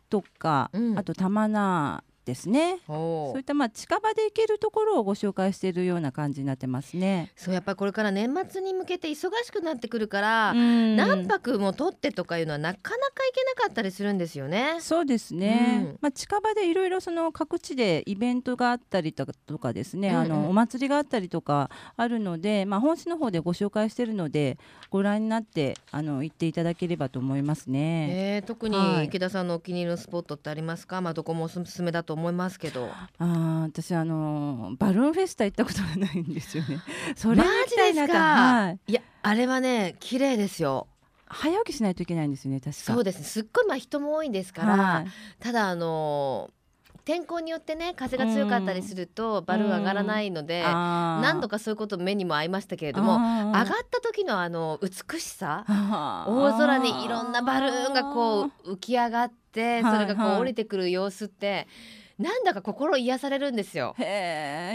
[0.09, 2.79] とか、うん、あと玉名ですね。
[2.87, 7.31] そういったまあ近場で行けるところをご紹介しているような感じになってますね。
[7.35, 14.77] そうやっぱりこれから年末に向けて忙しくなってくるから何泊も取ってとかいうのはなかなか行けなかったりするんですよね。
[14.79, 19.25] そうですね、うん、まあ近場でいろいろその各地でイベントがあったりと
[19.59, 24.57] かですね、うんうん、あのお祭りがあったりとかあるのでまあ本誌の方でご紹介しているので
[24.89, 32.89] ご覧になってあの行っていただければと思いますね、えー、特に池田さんのお気に入りのスポットってありますか、はい、まあどこもおすすめだと思いますけど。
[33.19, 36.79] あ私あのバルーンフェスタ行ったことがないんですよね。
[37.15, 40.87] それマジですか、はい、いやあれはね綺麗ですよ。
[41.27, 42.93] 早起きしないといけないんですよね確か。
[42.93, 45.07] そうですすっごいまあ人も多いんですから、はい、
[45.39, 46.49] ただあの
[47.05, 61.67] 天候によってね風が強かったりするとバルーン上がらないので、何度かそういうこと目にも合いましたけれども上がった時のあの美しさ大空にいろんなバルーンがこう浮き上がってそれがこう降りてくる様子って。
[62.21, 63.95] なんだか心癒されるんですよ。
[63.97, 64.09] だか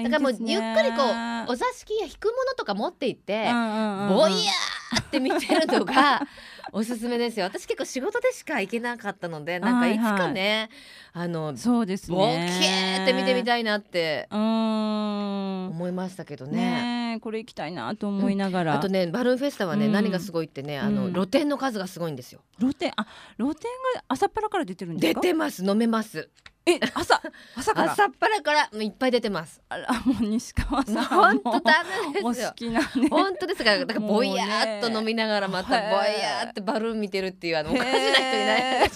[0.09, 1.05] らもうゆっくりこ
[1.49, 6.23] うお座敷や引くものとか持っていって、ぼいやーって見てるのが
[6.73, 7.47] おすすめですよ。
[7.47, 10.69] 私結構仕事でしか行けなかったので、なんかいつかね、
[11.13, 12.17] はいはい、あのそうですね。
[12.17, 16.57] ボケーって見てみたいなって思いましたけどね。
[16.57, 22.41] ねねこれ行きたいなと思いながら、あとねバルーンフェスタはね、何がすごいってねあの、露店の数がすごいんですよ。
[22.59, 23.07] 露店あ
[23.39, 25.21] 露店が朝っぱらから出てるんですか？
[25.21, 25.65] 出てます。
[25.65, 26.29] 飲めます
[26.69, 27.23] え朝
[27.57, 27.93] 朝から？
[27.93, 29.61] 朝っぱらからいっぱい出てます。
[29.69, 32.49] あらもう西川さん本当ダメですよ。
[32.49, 33.71] 好きな、ね、本当ですか？
[33.71, 38.91] らだからぼやっと飲みながらまたぼやってバルーン見てるっていうあのおかしな人いない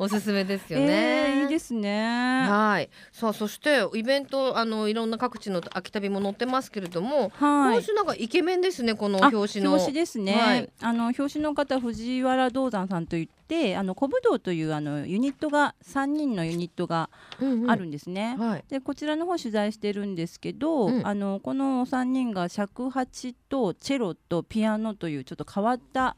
[0.00, 2.46] おすすめですよね、いいですね。
[2.48, 2.88] はい。
[3.10, 9.72] さあそしてイベントあのいろんな各地の秋旅も載ってますけれども、はい、今週なんかイケメンですねこの表紙の。
[9.72, 17.10] 表紙ですね、はい、あの表紙の方藤原道山さんといってあの小武道というあのユニットが三人のユニットが
[17.66, 18.36] あるんですね。
[18.38, 26.16] うんうんはい、でこちらの方取材してるんですけど、うん、あのこの三人が尺八とチェロとピアノというちょっと変わった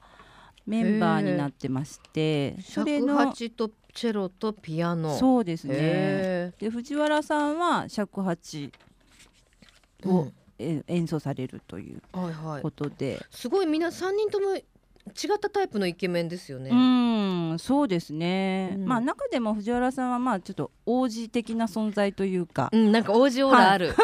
[0.71, 5.19] メンバーになってまして尺八とチェロとピアノ。
[5.19, 6.53] そうですね。
[6.61, 8.73] で藤原さんは尺八
[10.05, 10.29] を、
[10.61, 13.15] うん、演奏されるということで、はい。
[13.15, 14.57] はい、すごいみんな3人とも
[15.11, 16.71] 違ったタイプのイケメンですよね。
[16.71, 23.97] うんそうですね、うん、まあ中でも藤原さんはまあちょっと王子的な存在というか、うん、なんか王子オーラある、はい、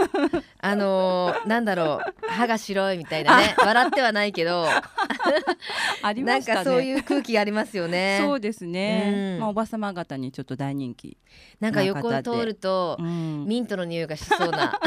[0.60, 2.28] あのー、なんだろう。
[2.28, 3.54] 歯が白いみたいなね。
[3.58, 4.66] 笑ってはないけど。
[6.02, 8.18] ありまし、ね、なんかそういう空気ありますよね。
[8.20, 11.16] そうですね、うん、まあおばさま方にちょっと大人気
[11.60, 14.78] なんか横を通ると、ミントの匂いがしそうな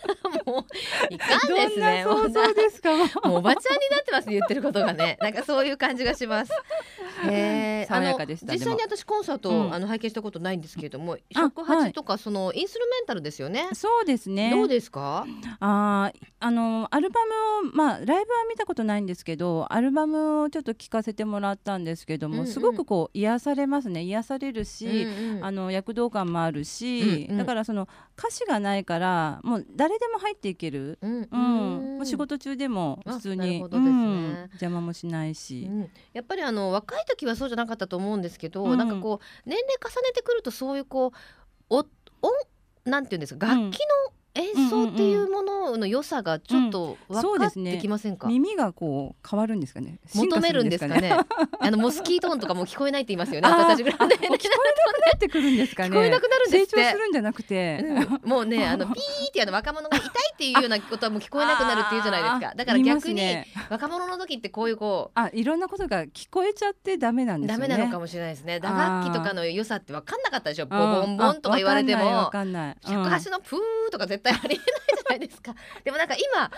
[0.46, 0.66] も
[1.10, 2.04] ういかんですね。
[2.04, 2.90] 想像ですか？
[3.28, 5.18] もうおばちゃんになってます言ってることがね。
[5.20, 6.52] なんかそういう感じがします。
[7.24, 7.86] へえ。
[7.90, 13.68] あの実際に私コンサート、うん、あの拝見したことないんですけれども、尺八とかそのインストゥルメンタルですよね。
[13.72, 14.50] そうですね。
[14.50, 15.26] どうですか？
[15.60, 17.20] ああのアルバ
[17.62, 24.02] ムをまあライブは見たことないんですけど、アルバムをちょっと聞かせてもらったんですけども、うんうん、すごくこう癒されますね。
[24.02, 27.88] 癒されるし、うんうん、あの躍動感もあるし、うんうん、だからその
[28.20, 30.98] 歌詞がないからもう誰でも入っていける。
[31.00, 31.28] うん、
[31.98, 33.64] うん、仕事中でも普通に、ね。
[33.70, 41.12] うん、邪魔もしないし、うん、やっぱりあの若い時はそうじゃなかったと思うんですけど、うん、なんかこう年齢重ねてくるとそういうこう
[41.70, 41.88] お音
[42.84, 49.98] なんていうんですか楽器の演奏っていうものの良さがちょっと分かってきませんか、うんね、耳がこう変わるんですかね？
[50.14, 51.12] 求めるんですかね？
[51.58, 53.48] あのモスキート音とかも聞こえないって言いますよね。
[53.48, 55.90] 私たちぐらいで、聞こえなくなってくるんですかね？
[55.90, 57.80] 聞こえなくなるんです成長するんじゃなくて、
[58.22, 58.94] うん、もうねあのピー
[59.28, 62.54] ってあの若者が痛いっていうようなことはもう聞こえなくなるっていうじゃないですか。
[62.54, 63.20] だから逆に
[63.68, 67.68] 若者の時ってこういうこうあいろんなことが聞こえちゃってダメなんですよね。
[67.68, 68.60] ダメなのかもしれないですね。
[68.60, 70.66] 打楽器とかの良さって分かんなかったでしょ？
[70.66, 72.04] ボボンボンとか言われても。
[72.26, 72.76] 分かんない。
[72.86, 73.58] 尺八のプー
[73.90, 75.54] とか絶対ありえないないですか。
[75.84, 76.50] でもなんか今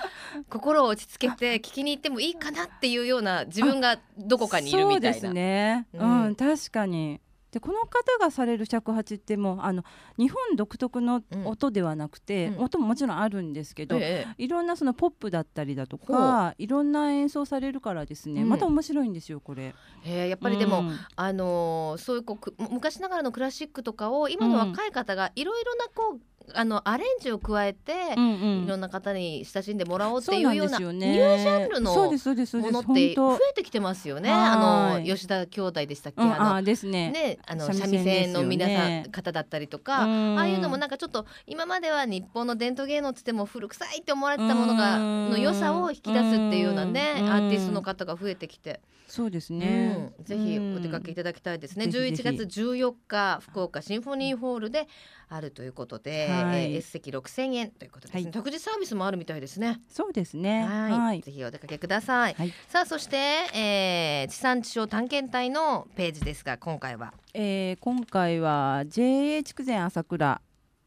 [0.48, 5.12] 心を落ち着けて 聞きに行ってもいいかなっていうような自分がどこかにいるみたいな。
[5.12, 7.20] そうですね、うん、うん、確かに。
[7.52, 9.84] でこの方がされる尺八ってもうあの
[10.16, 19.74] 日本独特の音ではなくて、うん、音ももちろんあるんですけど、ええ、いろんなそのポップだったりだとかいろんな演奏されるからですね、うん、また面白いんですよこれ。
[20.02, 26.20] えー、やっぱりでも、うん、あのー、そういうこう昔ながらのクラシックとかを今の若い方がいろいろなこう
[26.54, 34.30] あのアレンジを加えて、うんうん、いろんな方に親しんでもらおうっていうようなニュージャンルのものって増えてきてますよね。
[34.30, 37.10] あの吉田兄弟でしたっけ、うん、あのですね。
[37.10, 48.80] ねあの三味線の皆さん、方だったりとか、ああいうのもなんかちょっと今までは日本の伝統芸能っつっても古臭いって思われてたものがの良さを引き出すっていうようなねアーティストの方が増えてきて。
[49.12, 51.84] そうですね、うん、ぜひお出かけいただきたいですね。
[51.84, 54.88] 11月14日福岡シンフォニーホールで
[55.28, 59.80] あるということで、はい、えー、S 席6000円ということですね、はい、特殊サービスもあるみたいですね。
[59.88, 60.64] そうですね。
[60.64, 61.20] はい。
[61.20, 63.16] ぜひお出かけください、はい、さあそして、
[63.54, 70.40] えー、地産地消探検隊のページですが今回は、えー、今回は JA 筑前朝倉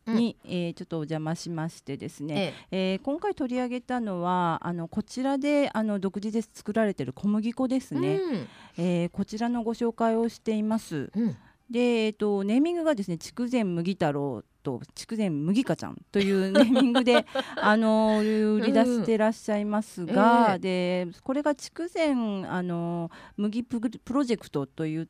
[0.07, 2.93] に、うん、えー、ちょっとお邪魔しましてですね、ええ。
[2.93, 11.09] えー、今回取り上げたのはあのこちらであの独自で作られている小麦粉ですね、うん、えー、こちらのご紹介をしています。
[11.15, 11.37] うん
[11.69, 17.25] で、えっと、ネーミングがですね筑前麦太郎と筑前麦香ちゃんという ネーミングで
[17.55, 23.79] あの売り出してらっしゃいますが、うんえー、でこれが筑前あの麦プ
[24.11, 25.09] ロジェクトという、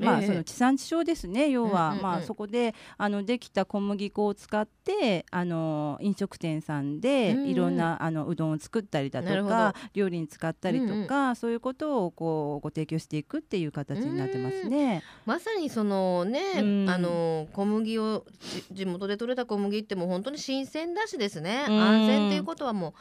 [0.00, 15.02] まあ、その地産地消ですね要は、まあ、そこであのできた小麦粉を使ってあの飲食店さんでいろんな、あのうどんを作ったりだとか料理に使ったりとか、そういうことをこうご提供していくっていう形になってますね。
[15.24, 18.24] まさにそのね、うん、あの小麦を
[18.70, 22.94] 地元で採れた小麦ってもう本当に新鮮だしですね、安全っていうことはもう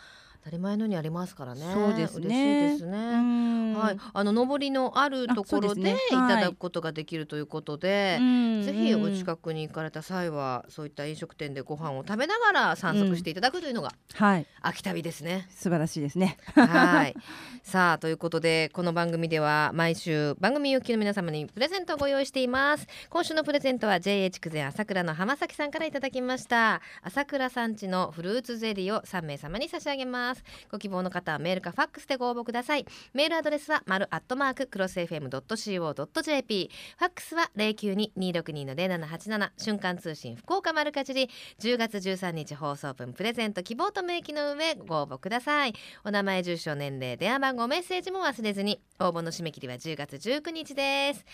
[0.43, 1.61] 当たり前のにありますからね。
[1.73, 2.73] そうですね。
[2.73, 2.97] ですね。
[2.97, 8.19] はい、あの上りのあるところでいただくことができるということで、
[8.59, 15.47] でぜひお近くに行かれた際はそういった飲食店でご飯を食べながら散策していただくというのが、はい、秋旅ですね。
[15.49, 16.37] 素晴らしいですね。
[16.55, 17.15] はい。
[17.63, 22.87] さあということでこの番組では毎週番組お聞きの皆様にプレゼントをご用意しています。
[23.09, 26.81] 今週のプレゼントは JA 筑前朝倉の浜崎さんからいただきました。
[27.01, 30.32] 朝倉産地のフルーツゼリーを3名様に差し上げます。
[30.33, 30.43] ます。
[30.71, 32.85] ご希望の方はメールかファックスでご応募ください。
[33.13, 41.29] メールアドレスは丸アットマーククロス FM.co.jp ファックスは092-262-0787瞬間通信福岡丸かじり。
[41.59, 45.73] 10月13日放送分プレゼント希望と明記の上ご応募ください。
[46.03, 48.81] お名前住所年齢電話番号メッセージも忘れずに。
[48.99, 51.25] 応募の締め切りは10月19日です。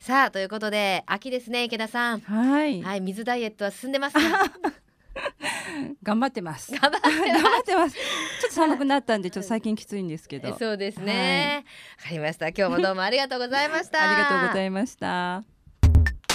[0.00, 2.20] さあということで秋ですね池田さん。
[2.20, 4.20] はい、はい、水ダイエットは進んでますか？
[6.02, 6.72] 頑張ってます。
[6.78, 7.94] 頑張ってます。
[7.94, 8.00] ちょ
[8.46, 10.56] っと寒くなったんで、ちょっと最近きついんですけど。
[10.58, 11.64] そうですね。
[11.98, 12.48] わ、はい、かりました。
[12.48, 14.02] 今日もどうもありがとうございました。
[14.02, 15.44] ありがとうございました。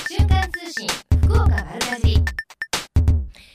[0.08, 0.88] 瞬間通信
[1.22, 2.43] 福岡丸かじ。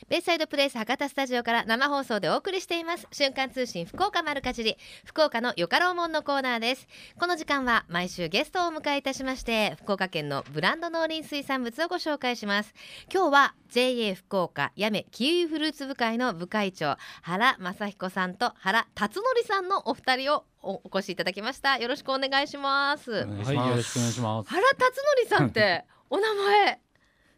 [0.09, 3.07] ベイサイドプレイス博多スタジオから生放送でお送りしています。
[3.13, 6.89] 瞬間通信福岡丸かじり福岡のよかろうもんのコーナーです。
[7.21, 12.73] この時間は毎週ゲストをお迎えいたしまして福岡県のブランド農林水産物をご紹介します。
[13.13, 21.77] 今日は JA 福岡やめキウイフルーツ部会の部会長原正彦さんと原辰徳さんのお二人をお越しいただきました。
[21.77, 23.11] よろしくお願いします。
[23.11, 24.49] はいよろしくお願いします。
[24.49, 26.81] 原辰徳さんってお名前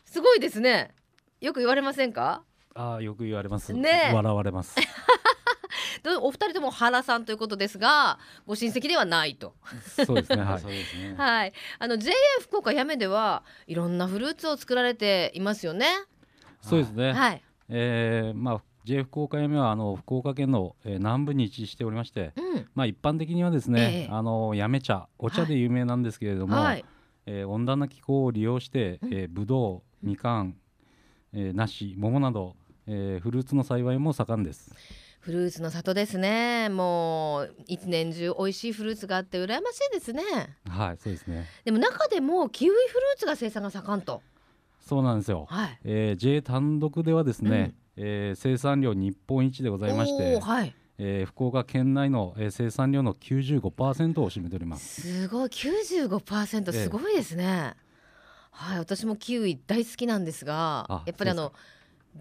[0.04, 0.94] すごいですね。
[1.40, 2.44] よく言われませんか？
[2.74, 3.72] ああよく言われます。
[3.72, 4.76] ね笑われます。
[6.22, 9.54] お二人とも原さんということですがご親戚ではないと。
[10.06, 15.86] そうですね はい、ね、はい、あの JA 福岡やめではいろんなフルーツを作られていますよね。
[16.62, 17.12] そうですね。
[17.12, 26.84] はい、えー、まあ JA 福岡やめはあの福岡県の、えー、南部に位置しておりまして、うん、まあ一般的にはですね、えー、あのやめ茶お茶で有名なんですけれども、はい、
[27.26, 30.56] えー、温暖な気候を利用して、えー、ぶどうみかん、
[31.32, 32.56] えー、梨桃など
[32.92, 34.74] えー、フルーツの栽培も盛んです。
[35.20, 36.68] フルーツの里ですね。
[36.70, 40.22] もう一年中美味しいフルーツがあって羨ましいですね。
[40.66, 41.46] はいそうですね。
[41.64, 44.22] でも中でもキウイフルーツが生産が盛んと。
[44.80, 45.78] そうなんですよ、はい。
[45.84, 50.74] えー、J 単独ではですね、うん、えー、生産量日本一でございましてはい。
[50.98, 55.02] えー、福岡県内の、えー、生産量の95%を占めております。
[55.02, 55.48] すごい。
[55.48, 57.89] 95%すごいですね、えー、
[58.50, 61.52] はい私もキウイ大好きなんですがやっぱりあの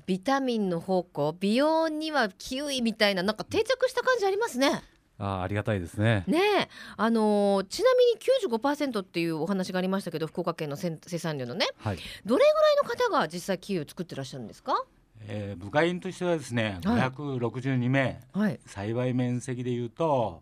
[0.06, 4.84] ビタミンの方向美容にはキウイみたいななんか定着した感じありますね。
[5.18, 6.24] あありがたいですね。
[6.28, 14.86] ねあのー、ちなみに95%っていうお話がありましたけど福岡県の生産量のね、はい、どれぐらいの方が実際キウイを作ってらっしゃるんですか？
[15.28, 20.42] えー、部会員としてはですね、はい、562名、はい、栽培面積でいうと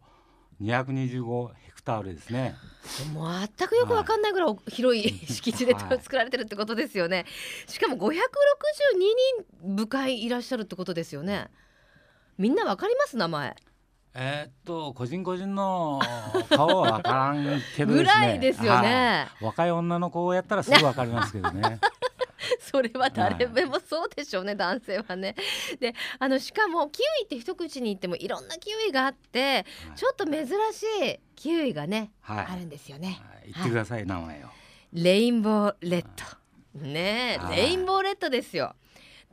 [0.62, 2.56] 225ヘクタールですね。
[2.86, 7.26] 全くよくわかんないぐらい広い 敷地で作られてるってことですよね。
[7.68, 8.10] しかも562
[9.62, 11.50] 人部会いらっしゃるってことですよね。
[12.38, 13.56] みんなわかります名前。
[14.20, 16.02] えー、っと個人個人の
[16.50, 19.28] 顔はわからんけど、ね、 ぐらいですよね。
[19.42, 21.80] 若い女の子をやったらすぐわかりますけどね。
[22.60, 25.36] それは誰でもそうでしょうね、はい、男性はね。
[25.80, 33.20] であのしかもキウイって一口に言ってもいろんなキウイがあって、はい、ちょっと珍しいキウイがね、はい、あるんですよね。
[33.46, 34.48] 言ってください、名前を。
[34.94, 36.38] レインボーレッド。
[36.80, 38.76] ねレインボーレッドですよ。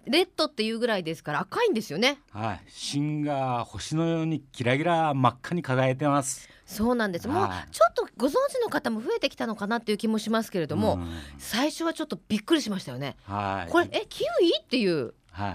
[0.06, 2.18] レッドっていうぐらいですから赤いんですよね。
[2.30, 6.48] はい、芯が星のようにキラキラ真っ赤に輝いてます。
[6.66, 7.28] そうなんです。
[7.28, 10.98] もうちょっとご存知の方も増えてきたのかなっていう気もしますけれども、
[11.38, 13.16] 最初はちょっとびっくりしましたよね。
[13.24, 13.70] はい。
[13.70, 15.14] これえキウイっていう。
[15.30, 15.50] は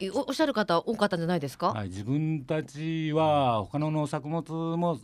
[0.00, 0.10] い。
[0.10, 1.68] おっしゃる方多かったんじゃないですか？
[1.68, 5.00] はい、自分たちは他の農作物も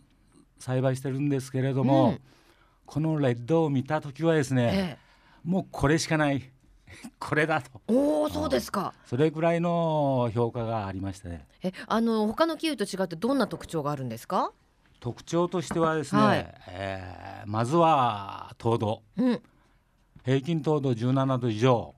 [0.59, 2.19] 栽培してるんですけれども、うん、
[2.85, 4.97] このレッドを見た時はですね、え
[5.47, 6.47] え、もうこれしかない。
[7.19, 7.81] これだと。
[7.87, 8.93] おお、そうですか。
[9.05, 11.45] それぐらいの評価がありましたね。
[11.63, 14.51] え、あの他のキウイと違ってどんな特徴があるんですか？
[14.99, 19.41] 特徴としてはですね、はい、えー、まずは糖度、うん、
[20.23, 21.93] 平均糖度17度以上。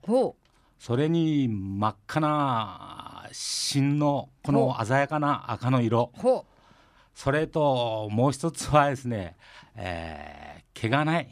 [0.78, 6.10] それに真っ赤な芯のこの鮮やかな赤の色。
[7.14, 9.36] それともう一つはですね、
[9.76, 11.28] えー、毛がない。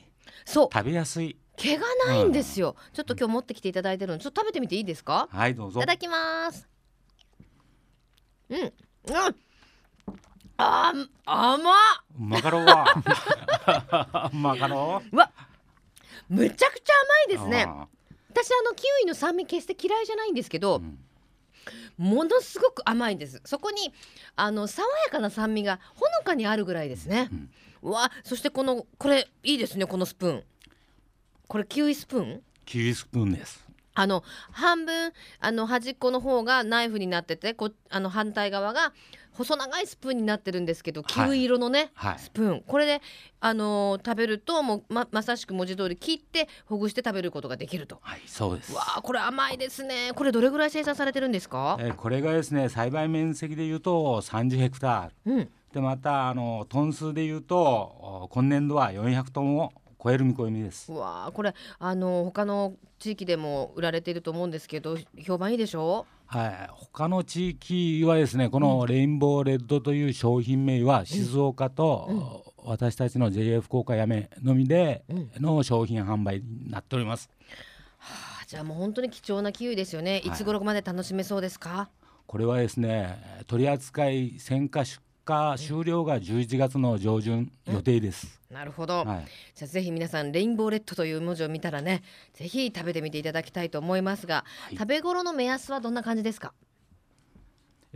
[0.47, 0.69] そう。
[0.73, 5.29] 食べやすい毛がないんですよ、うん、ちょっと今日持ってきていただいてるのちょっと食べてみていいですか？
[5.31, 5.81] はいどうぞ。
[5.81, 6.69] いただきます。
[8.51, 8.61] うん。
[8.61, 8.73] うん。
[10.57, 10.93] あ
[11.27, 11.75] 甘っ！
[12.19, 12.87] マカロンは？
[14.33, 15.17] マカロン？
[15.17, 15.31] わ。
[16.29, 16.93] むちゃくちゃ
[17.29, 17.67] 甘いですね。
[18.31, 20.99] 私あのキウイの酸味決して嫌いじゃないんですけど、うん、
[21.97, 23.41] ものすごく甘いんです。
[23.45, 23.93] そこに
[24.37, 27.29] あの爽やかな酸味がほのかにあるぐらいですね、
[27.83, 28.11] うん、わ。
[28.25, 30.45] そしてこのこれいいですねこのスプーン
[31.47, 32.41] これキウイスプーン？
[32.65, 33.65] キウイスプーンです。
[33.97, 38.93] あの半分あの端っこの方がナイフになっててこあの反対側が
[39.35, 42.63] 細長いスプーンになってるんですけど、キウイ色のね、はい、スプーン。
[42.67, 43.03] これで、
[43.41, 47.99] あのー、食べるともうままさしく文字通り切ってほぐして食べることができると。
[48.01, 48.73] はいそうです。
[48.73, 50.13] わあこれ甘いですね。
[50.15, 59.73] これどれぐらい生産されてるんですか、えー、これがですね栽培面積でいうと30ヘクタール、うん、でまたあのトン数でいうと今年度は400トンを
[60.05, 60.93] 超える見込みです。
[60.93, 66.07] わあこれあの他の地域でも売られていると思うんですけど評判いいでしょ？
[66.11, 75.05] うはい、他の地域はですねこのレインボーレッドという商品名は静岡と、私たちの JA 福岡やめのみで
[75.39, 77.29] の商品販売になっております。
[77.99, 80.19] はあ、じゃあもう本当に貴重なキウイですよね。
[80.19, 81.69] いつ頃まで楽しめそうですか？
[81.71, 84.05] はい、これはですね取扱
[84.39, 88.41] 先下出荷終了が11月の上旬予定です。
[88.51, 92.03] うん、なるほど、はい、じゃあぜひ皆さんレインボーレッドという文字を見たらね
[92.33, 96.53] ぜひ食べてみていただきたいと思いますが、はい、食べ頃の目安はどんな感じですか？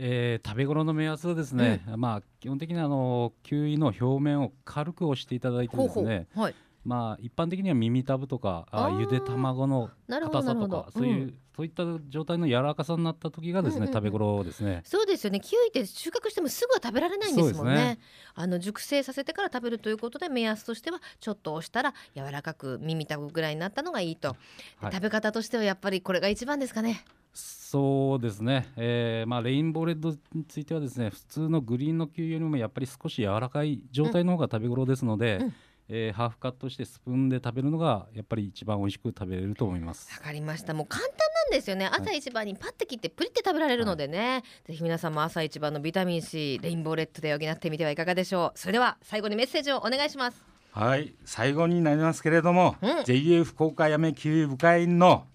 [0.01, 6.55] えー、食べ頃の目安はですね、うん、まあ基本的にあのキウイの表面を軽く押していただいてですねはい、
[6.85, 14.79] まあ一般的には耳たぶとかあゆで卵の硬さとかそういう、うん、そういった状態の柔らかさになった時がですね、うんうん、食べ頃ですね。
[14.85, 15.41] そうですよね。
[15.41, 17.99] キウイって収穫してもすぐは食べられないんですもんね、ね、
[18.33, 24.37] あの熟成させてから食べるということで目安としてはちょっと押したら柔らかく耳たぶぐらいになったのがいいと、
[24.77, 27.03] はい、食べ方としてはやっぱりこれが一番ですかね。
[27.33, 35.53] そうですね、えーまあ、レインボーレッドについてはですね普通のグリーンのキウイよりもやっぱり少し柔らかい状態の方が食べ頃ですので、うんうん
[35.91, 40.07] えー、ハーフカットしてスプーンで食べるのがやっぱり一番美味しく食べれると思います。
[40.13, 40.75] わかりました。
[40.75, 41.87] もう簡単なんですよね。
[41.87, 48.59] 朝一番にパッて切ってプリって食べられるのでね、はい、ぜひ皆さんも朝一番のビタミン C レインボーレッドで補ってみてはいかがでしょう。
[48.59, 50.45] それでは最後にメッセージをお願いします。
[50.71, 51.15] はい。
[51.25, 55.25] 最後になりますけれども、うん、JA 福岡やめキウイ部会員の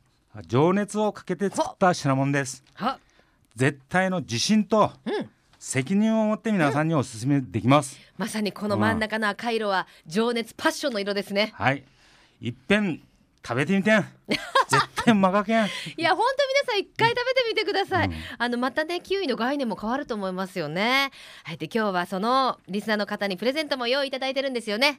[0.46, 2.62] 情熱をかけて作った品物です。
[3.56, 5.30] 絶対の自信と、うん
[5.64, 11.82] 責任を持って皆さんにお勧めできます、まさにこの真ん中の赤色は情熱パッションの色ですね、はい。
[12.42, 13.00] いっぺん
[13.42, 14.04] 食べてみてん。
[14.28, 15.64] 絶対まがけん。
[15.64, 21.10] いや本当皆さん一回食べてみてください、うん、あのまたねキウイの概念も変わると思いますよね。
[21.44, 21.56] はい。
[21.56, 24.98] で今日はそのリスナーの方にプレゼントも用意いただいてるんですよね。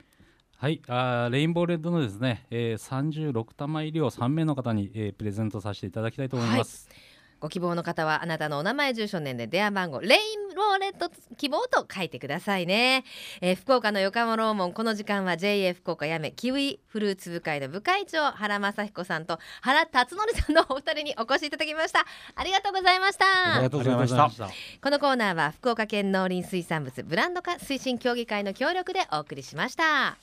[0.58, 0.82] はい。
[0.88, 7.15] あレインボーレッドのですね、えー、36玉入りを3名の方に、えー、プレゼントさせていただきたいと思います、はい
[7.46, 13.04] ご希望の方はあなたのお名前住所年齢電話番号レインローレット希望と書いてくださいね、
[13.40, 22.08] えー、福岡の横浜ローモンこの時間は JA 福岡やめキウイフルーツ部会の部会長原正彦さんと原辰徳さんのお二人にお越しいただきました。
[22.34, 23.26] ありがとうございました。
[23.26, 24.50] ありがとうございました。
[24.82, 30.18] このコーナーは福岡県農林水産物ブランド化推進協議会の協力でお送りしました。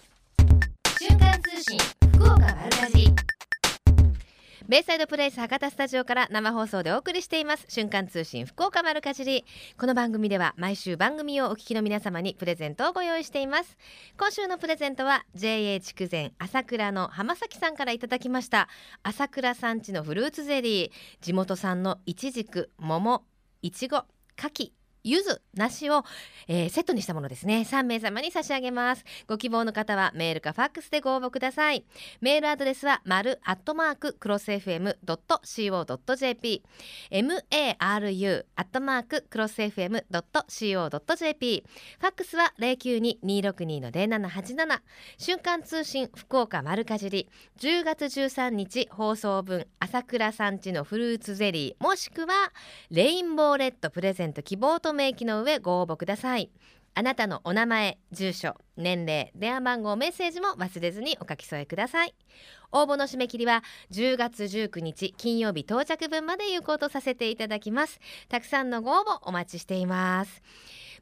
[0.98, 1.78] 瞬間通信
[2.14, 3.31] 福岡丸かじ
[4.72, 7.66] ベイサイドプレイス博多スタジオから生放送でお送りしています。
[7.68, 9.44] 瞬間通信福岡丸かじり。
[9.76, 13.76] この番組では毎週番組をお聞きの皆様にプレゼントをご用意しています。
[14.16, 18.66] 今週のプレゼントは JA 筑前朝倉の浜崎さんからいただきました。
[19.02, 20.90] 朝倉産地のフルーツゼリー。
[21.20, 23.24] 地元産のいちじく桃
[23.60, 24.06] いちご
[24.36, 24.72] 柿
[25.04, 26.04] 柚子梨を、
[26.48, 27.66] えー、セットにしたものですね。
[27.68, 29.04] 3名様に差し上げます。
[29.26, 31.84] ご希望の方はメールかファックスでご応募ください。
[32.20, 36.62] メールアドレスは丸アットマーククロス FM.co.jp
[37.10, 41.64] maru アットマーククロス FM.co.jp
[41.98, 44.80] ファックスは092-262-0787
[45.18, 47.28] 瞬間通信福岡丸かじり。
[47.58, 51.84] 10月13日放送分朝倉産地のフルーツゼリー。
[51.84, 52.52] もしくは
[52.90, 56.50] レインボーレッドプレゼント希望と明記の上ご応募ください。
[56.94, 62.14] あなたのお名前住所年齢電話番号メッセージも忘れずにお書き添えください。
[62.72, 68.00] 応募の締め切りは10月19日金曜日到着分まで有効とさせていただきます。
[68.28, 70.42] たくさんのご応募お待ちしています。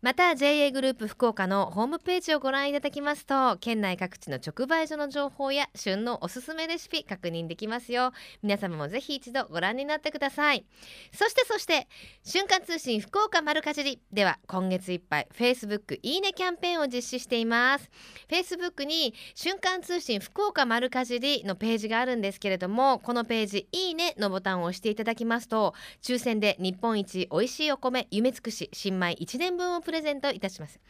[0.02, 8.12] また JA グループ福岡のホームページをご覧いただきますと県内各地の直売所の情報や旬のおすすめレシピ確認できますよ。
[8.42, 10.64] 皆様もぜひ一度ご覧になってください。
[11.12, 11.86] そしてそして
[12.24, 14.00] 瞬間通信福岡丸かじり。
[14.10, 17.59] では今月いっぱい Facebook いいねキャンペーンを実施しています。
[17.61, 17.90] ます。
[18.28, 30.80] フェイスブックに瞬間通信福岡丸かじりのページがあるんですけれどもこのページいいねのボタンを押していただきますと抽選で日本一美味しいお米夢尽くし新米1年分をプレゼントいたします。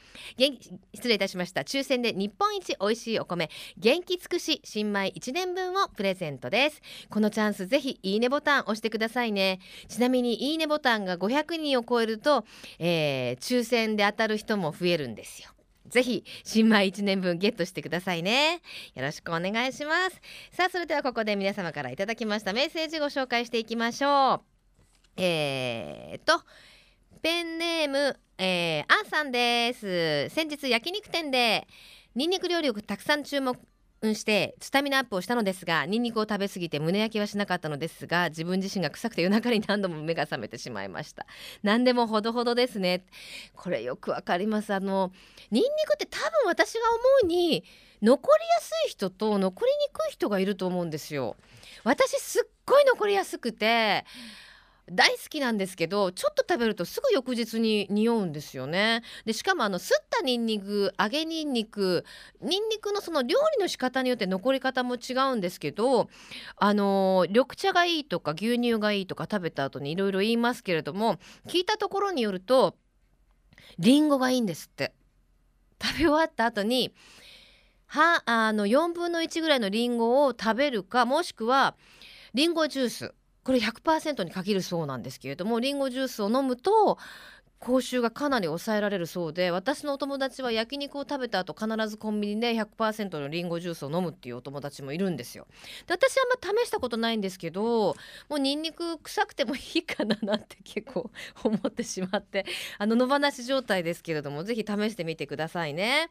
[0.95, 1.63] 失礼いたしました。
[1.63, 6.83] 抽選で日本一美味しいお米元気尽くし新米1年分をプレゼントです。
[7.09, 9.61] このチャンスぜひいいねボタン押してくださいね。
[9.89, 12.45] ちなみにいいねボタンが500人を超えると、
[12.79, 15.51] えー、抽選で当たる人も増えるんですよ。
[15.91, 18.63] ぜひ新米1年分ゲットしてくださいね。
[18.95, 20.21] よろしくお願いします。
[20.53, 24.41] さあそれではここで皆様からいただきましたメッセージご紹介していきましょう。
[25.17, 26.43] えーと
[27.23, 30.31] ペンネーム、えー、アンさんです。
[30.31, 31.69] 先日焼肉店で
[32.15, 33.59] ニンニク料理をたくさん注目
[34.15, 41.27] してスタミナアップをしたのですがニンニクを食べ過ぎて胸焼けはしなかったのですが自分自身が臭くて夜中に何度も目が覚めてしまいました。
[41.63, 43.05] 何でもほどほどですね。
[43.55, 44.73] これよくわかります。
[44.73, 45.13] あの
[45.51, 47.63] ニンニクって多分私が思うに
[48.01, 51.37] 残りやすい人と残りにくい人がいると思うんですよ。
[51.85, 54.07] 私すっごい残りやすくて
[54.91, 59.03] 大好きなんですけどちょっと食べるとすぐ翌日に匂うんですよね。
[59.25, 62.05] でしかもあのすったニンニク揚げニンニク
[62.41, 66.09] ニンニクのその料理の仕方によって残り方も違うんですけど
[66.57, 72.77] あの緑茶がいいとか牛乳がいいとか食べた後にいろいろ言いますけれども聞いたところによると
[73.79, 74.93] リンゴがいいんですって。
[75.83, 76.93] 食べ終わった後に
[77.87, 81.75] はあの4分の1ぐらいのリンゴを食べるかもしくは
[82.35, 83.15] リンゴジュース。
[83.51, 86.99] これ100%に限るそうなんですけれどもりんごジュースを飲むと
[87.59, 95.49] 口臭がかなり抑えられるそうで私のお友達は焼肉を食べた後必ずコンビニで100%のりんごジュースを飲むっていうお友達もいるんですよ
[95.89, 97.97] で私はあんま試したことないんですけど
[98.29, 101.11] もうニンニク臭くてもいいかななんて結構
[101.43, 102.47] 思ってしまって
[102.79, 106.09] あの野放し状態ですけれども是非試してみてくださいね。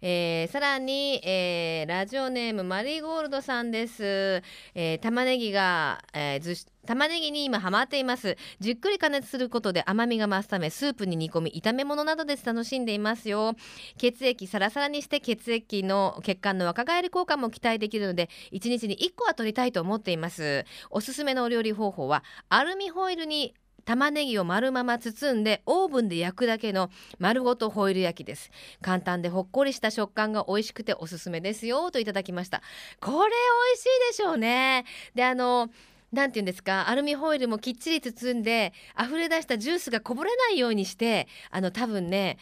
[0.00, 4.42] えー、さらに、えー、ラジオネームマリーゴールドさんです、
[4.74, 6.54] えー、玉ねぎが、え、ず
[6.86, 8.38] 玉ねぎに今ハマっています。
[8.60, 13.56] じっくり加熱することで甘みが増すためスープに煮込み炒め物などで楽しんでいますよ。
[13.98, 20.64] 血液サラサラにして血液の血管の若返り効果も期待できるので1日に1個は取りたいと思っています。
[20.88, 23.54] おすすめのお料理方法はアルミホイルに
[23.88, 28.50] 玉ねぎを丸まま包んでオーブンで焼くだけの丸ごとホイル焼きです。
[28.82, 32.60] 簡単でほっこりした食感が美味しくておすすめですよといただきました。
[33.00, 34.84] これ美味しいでしょうね。
[35.14, 35.70] であの
[36.12, 42.36] なんて言うんですかアルミホイルもきっちり包んで溢れ出したジュースがこぼれないようにしてあの多分ね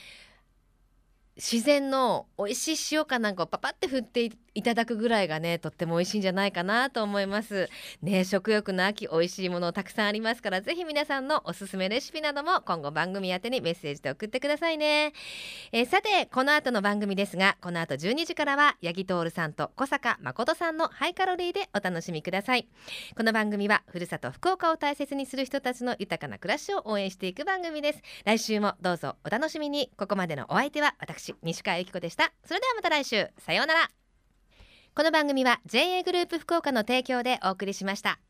[1.36, 7.68] 自然の美味しい塩かなんかをパパって振っていただくぐらいがねとっても美味しいんじゃないかなと思います。
[8.00, 15.12] ね食欲の秋美味しいものたくさんありますからぜひ皆さんのおすすめレシピなども今後番組宛てにメッセージで送ってくださいね、
[15.72, 22.66] えー、さてこの後の番組ですがこの後12時からは八木徹さんと小坂誠さんのハイカロリーでお楽しみください。
[23.14, 28.00] この番組はふるさと福岡を大切にする人たちの豊かな暮らしを応援していく番組です。
[28.24, 29.90] 来週もどうぞお楽しみに。
[29.98, 30.94] ここまでのお相手は
[31.26, 32.32] 私西川由紀子でした。
[32.44, 33.28] それではまた来週。
[33.38, 33.90] さようなら。
[34.94, 38.20] この番組は JA グループ福岡の提供でお送りしました。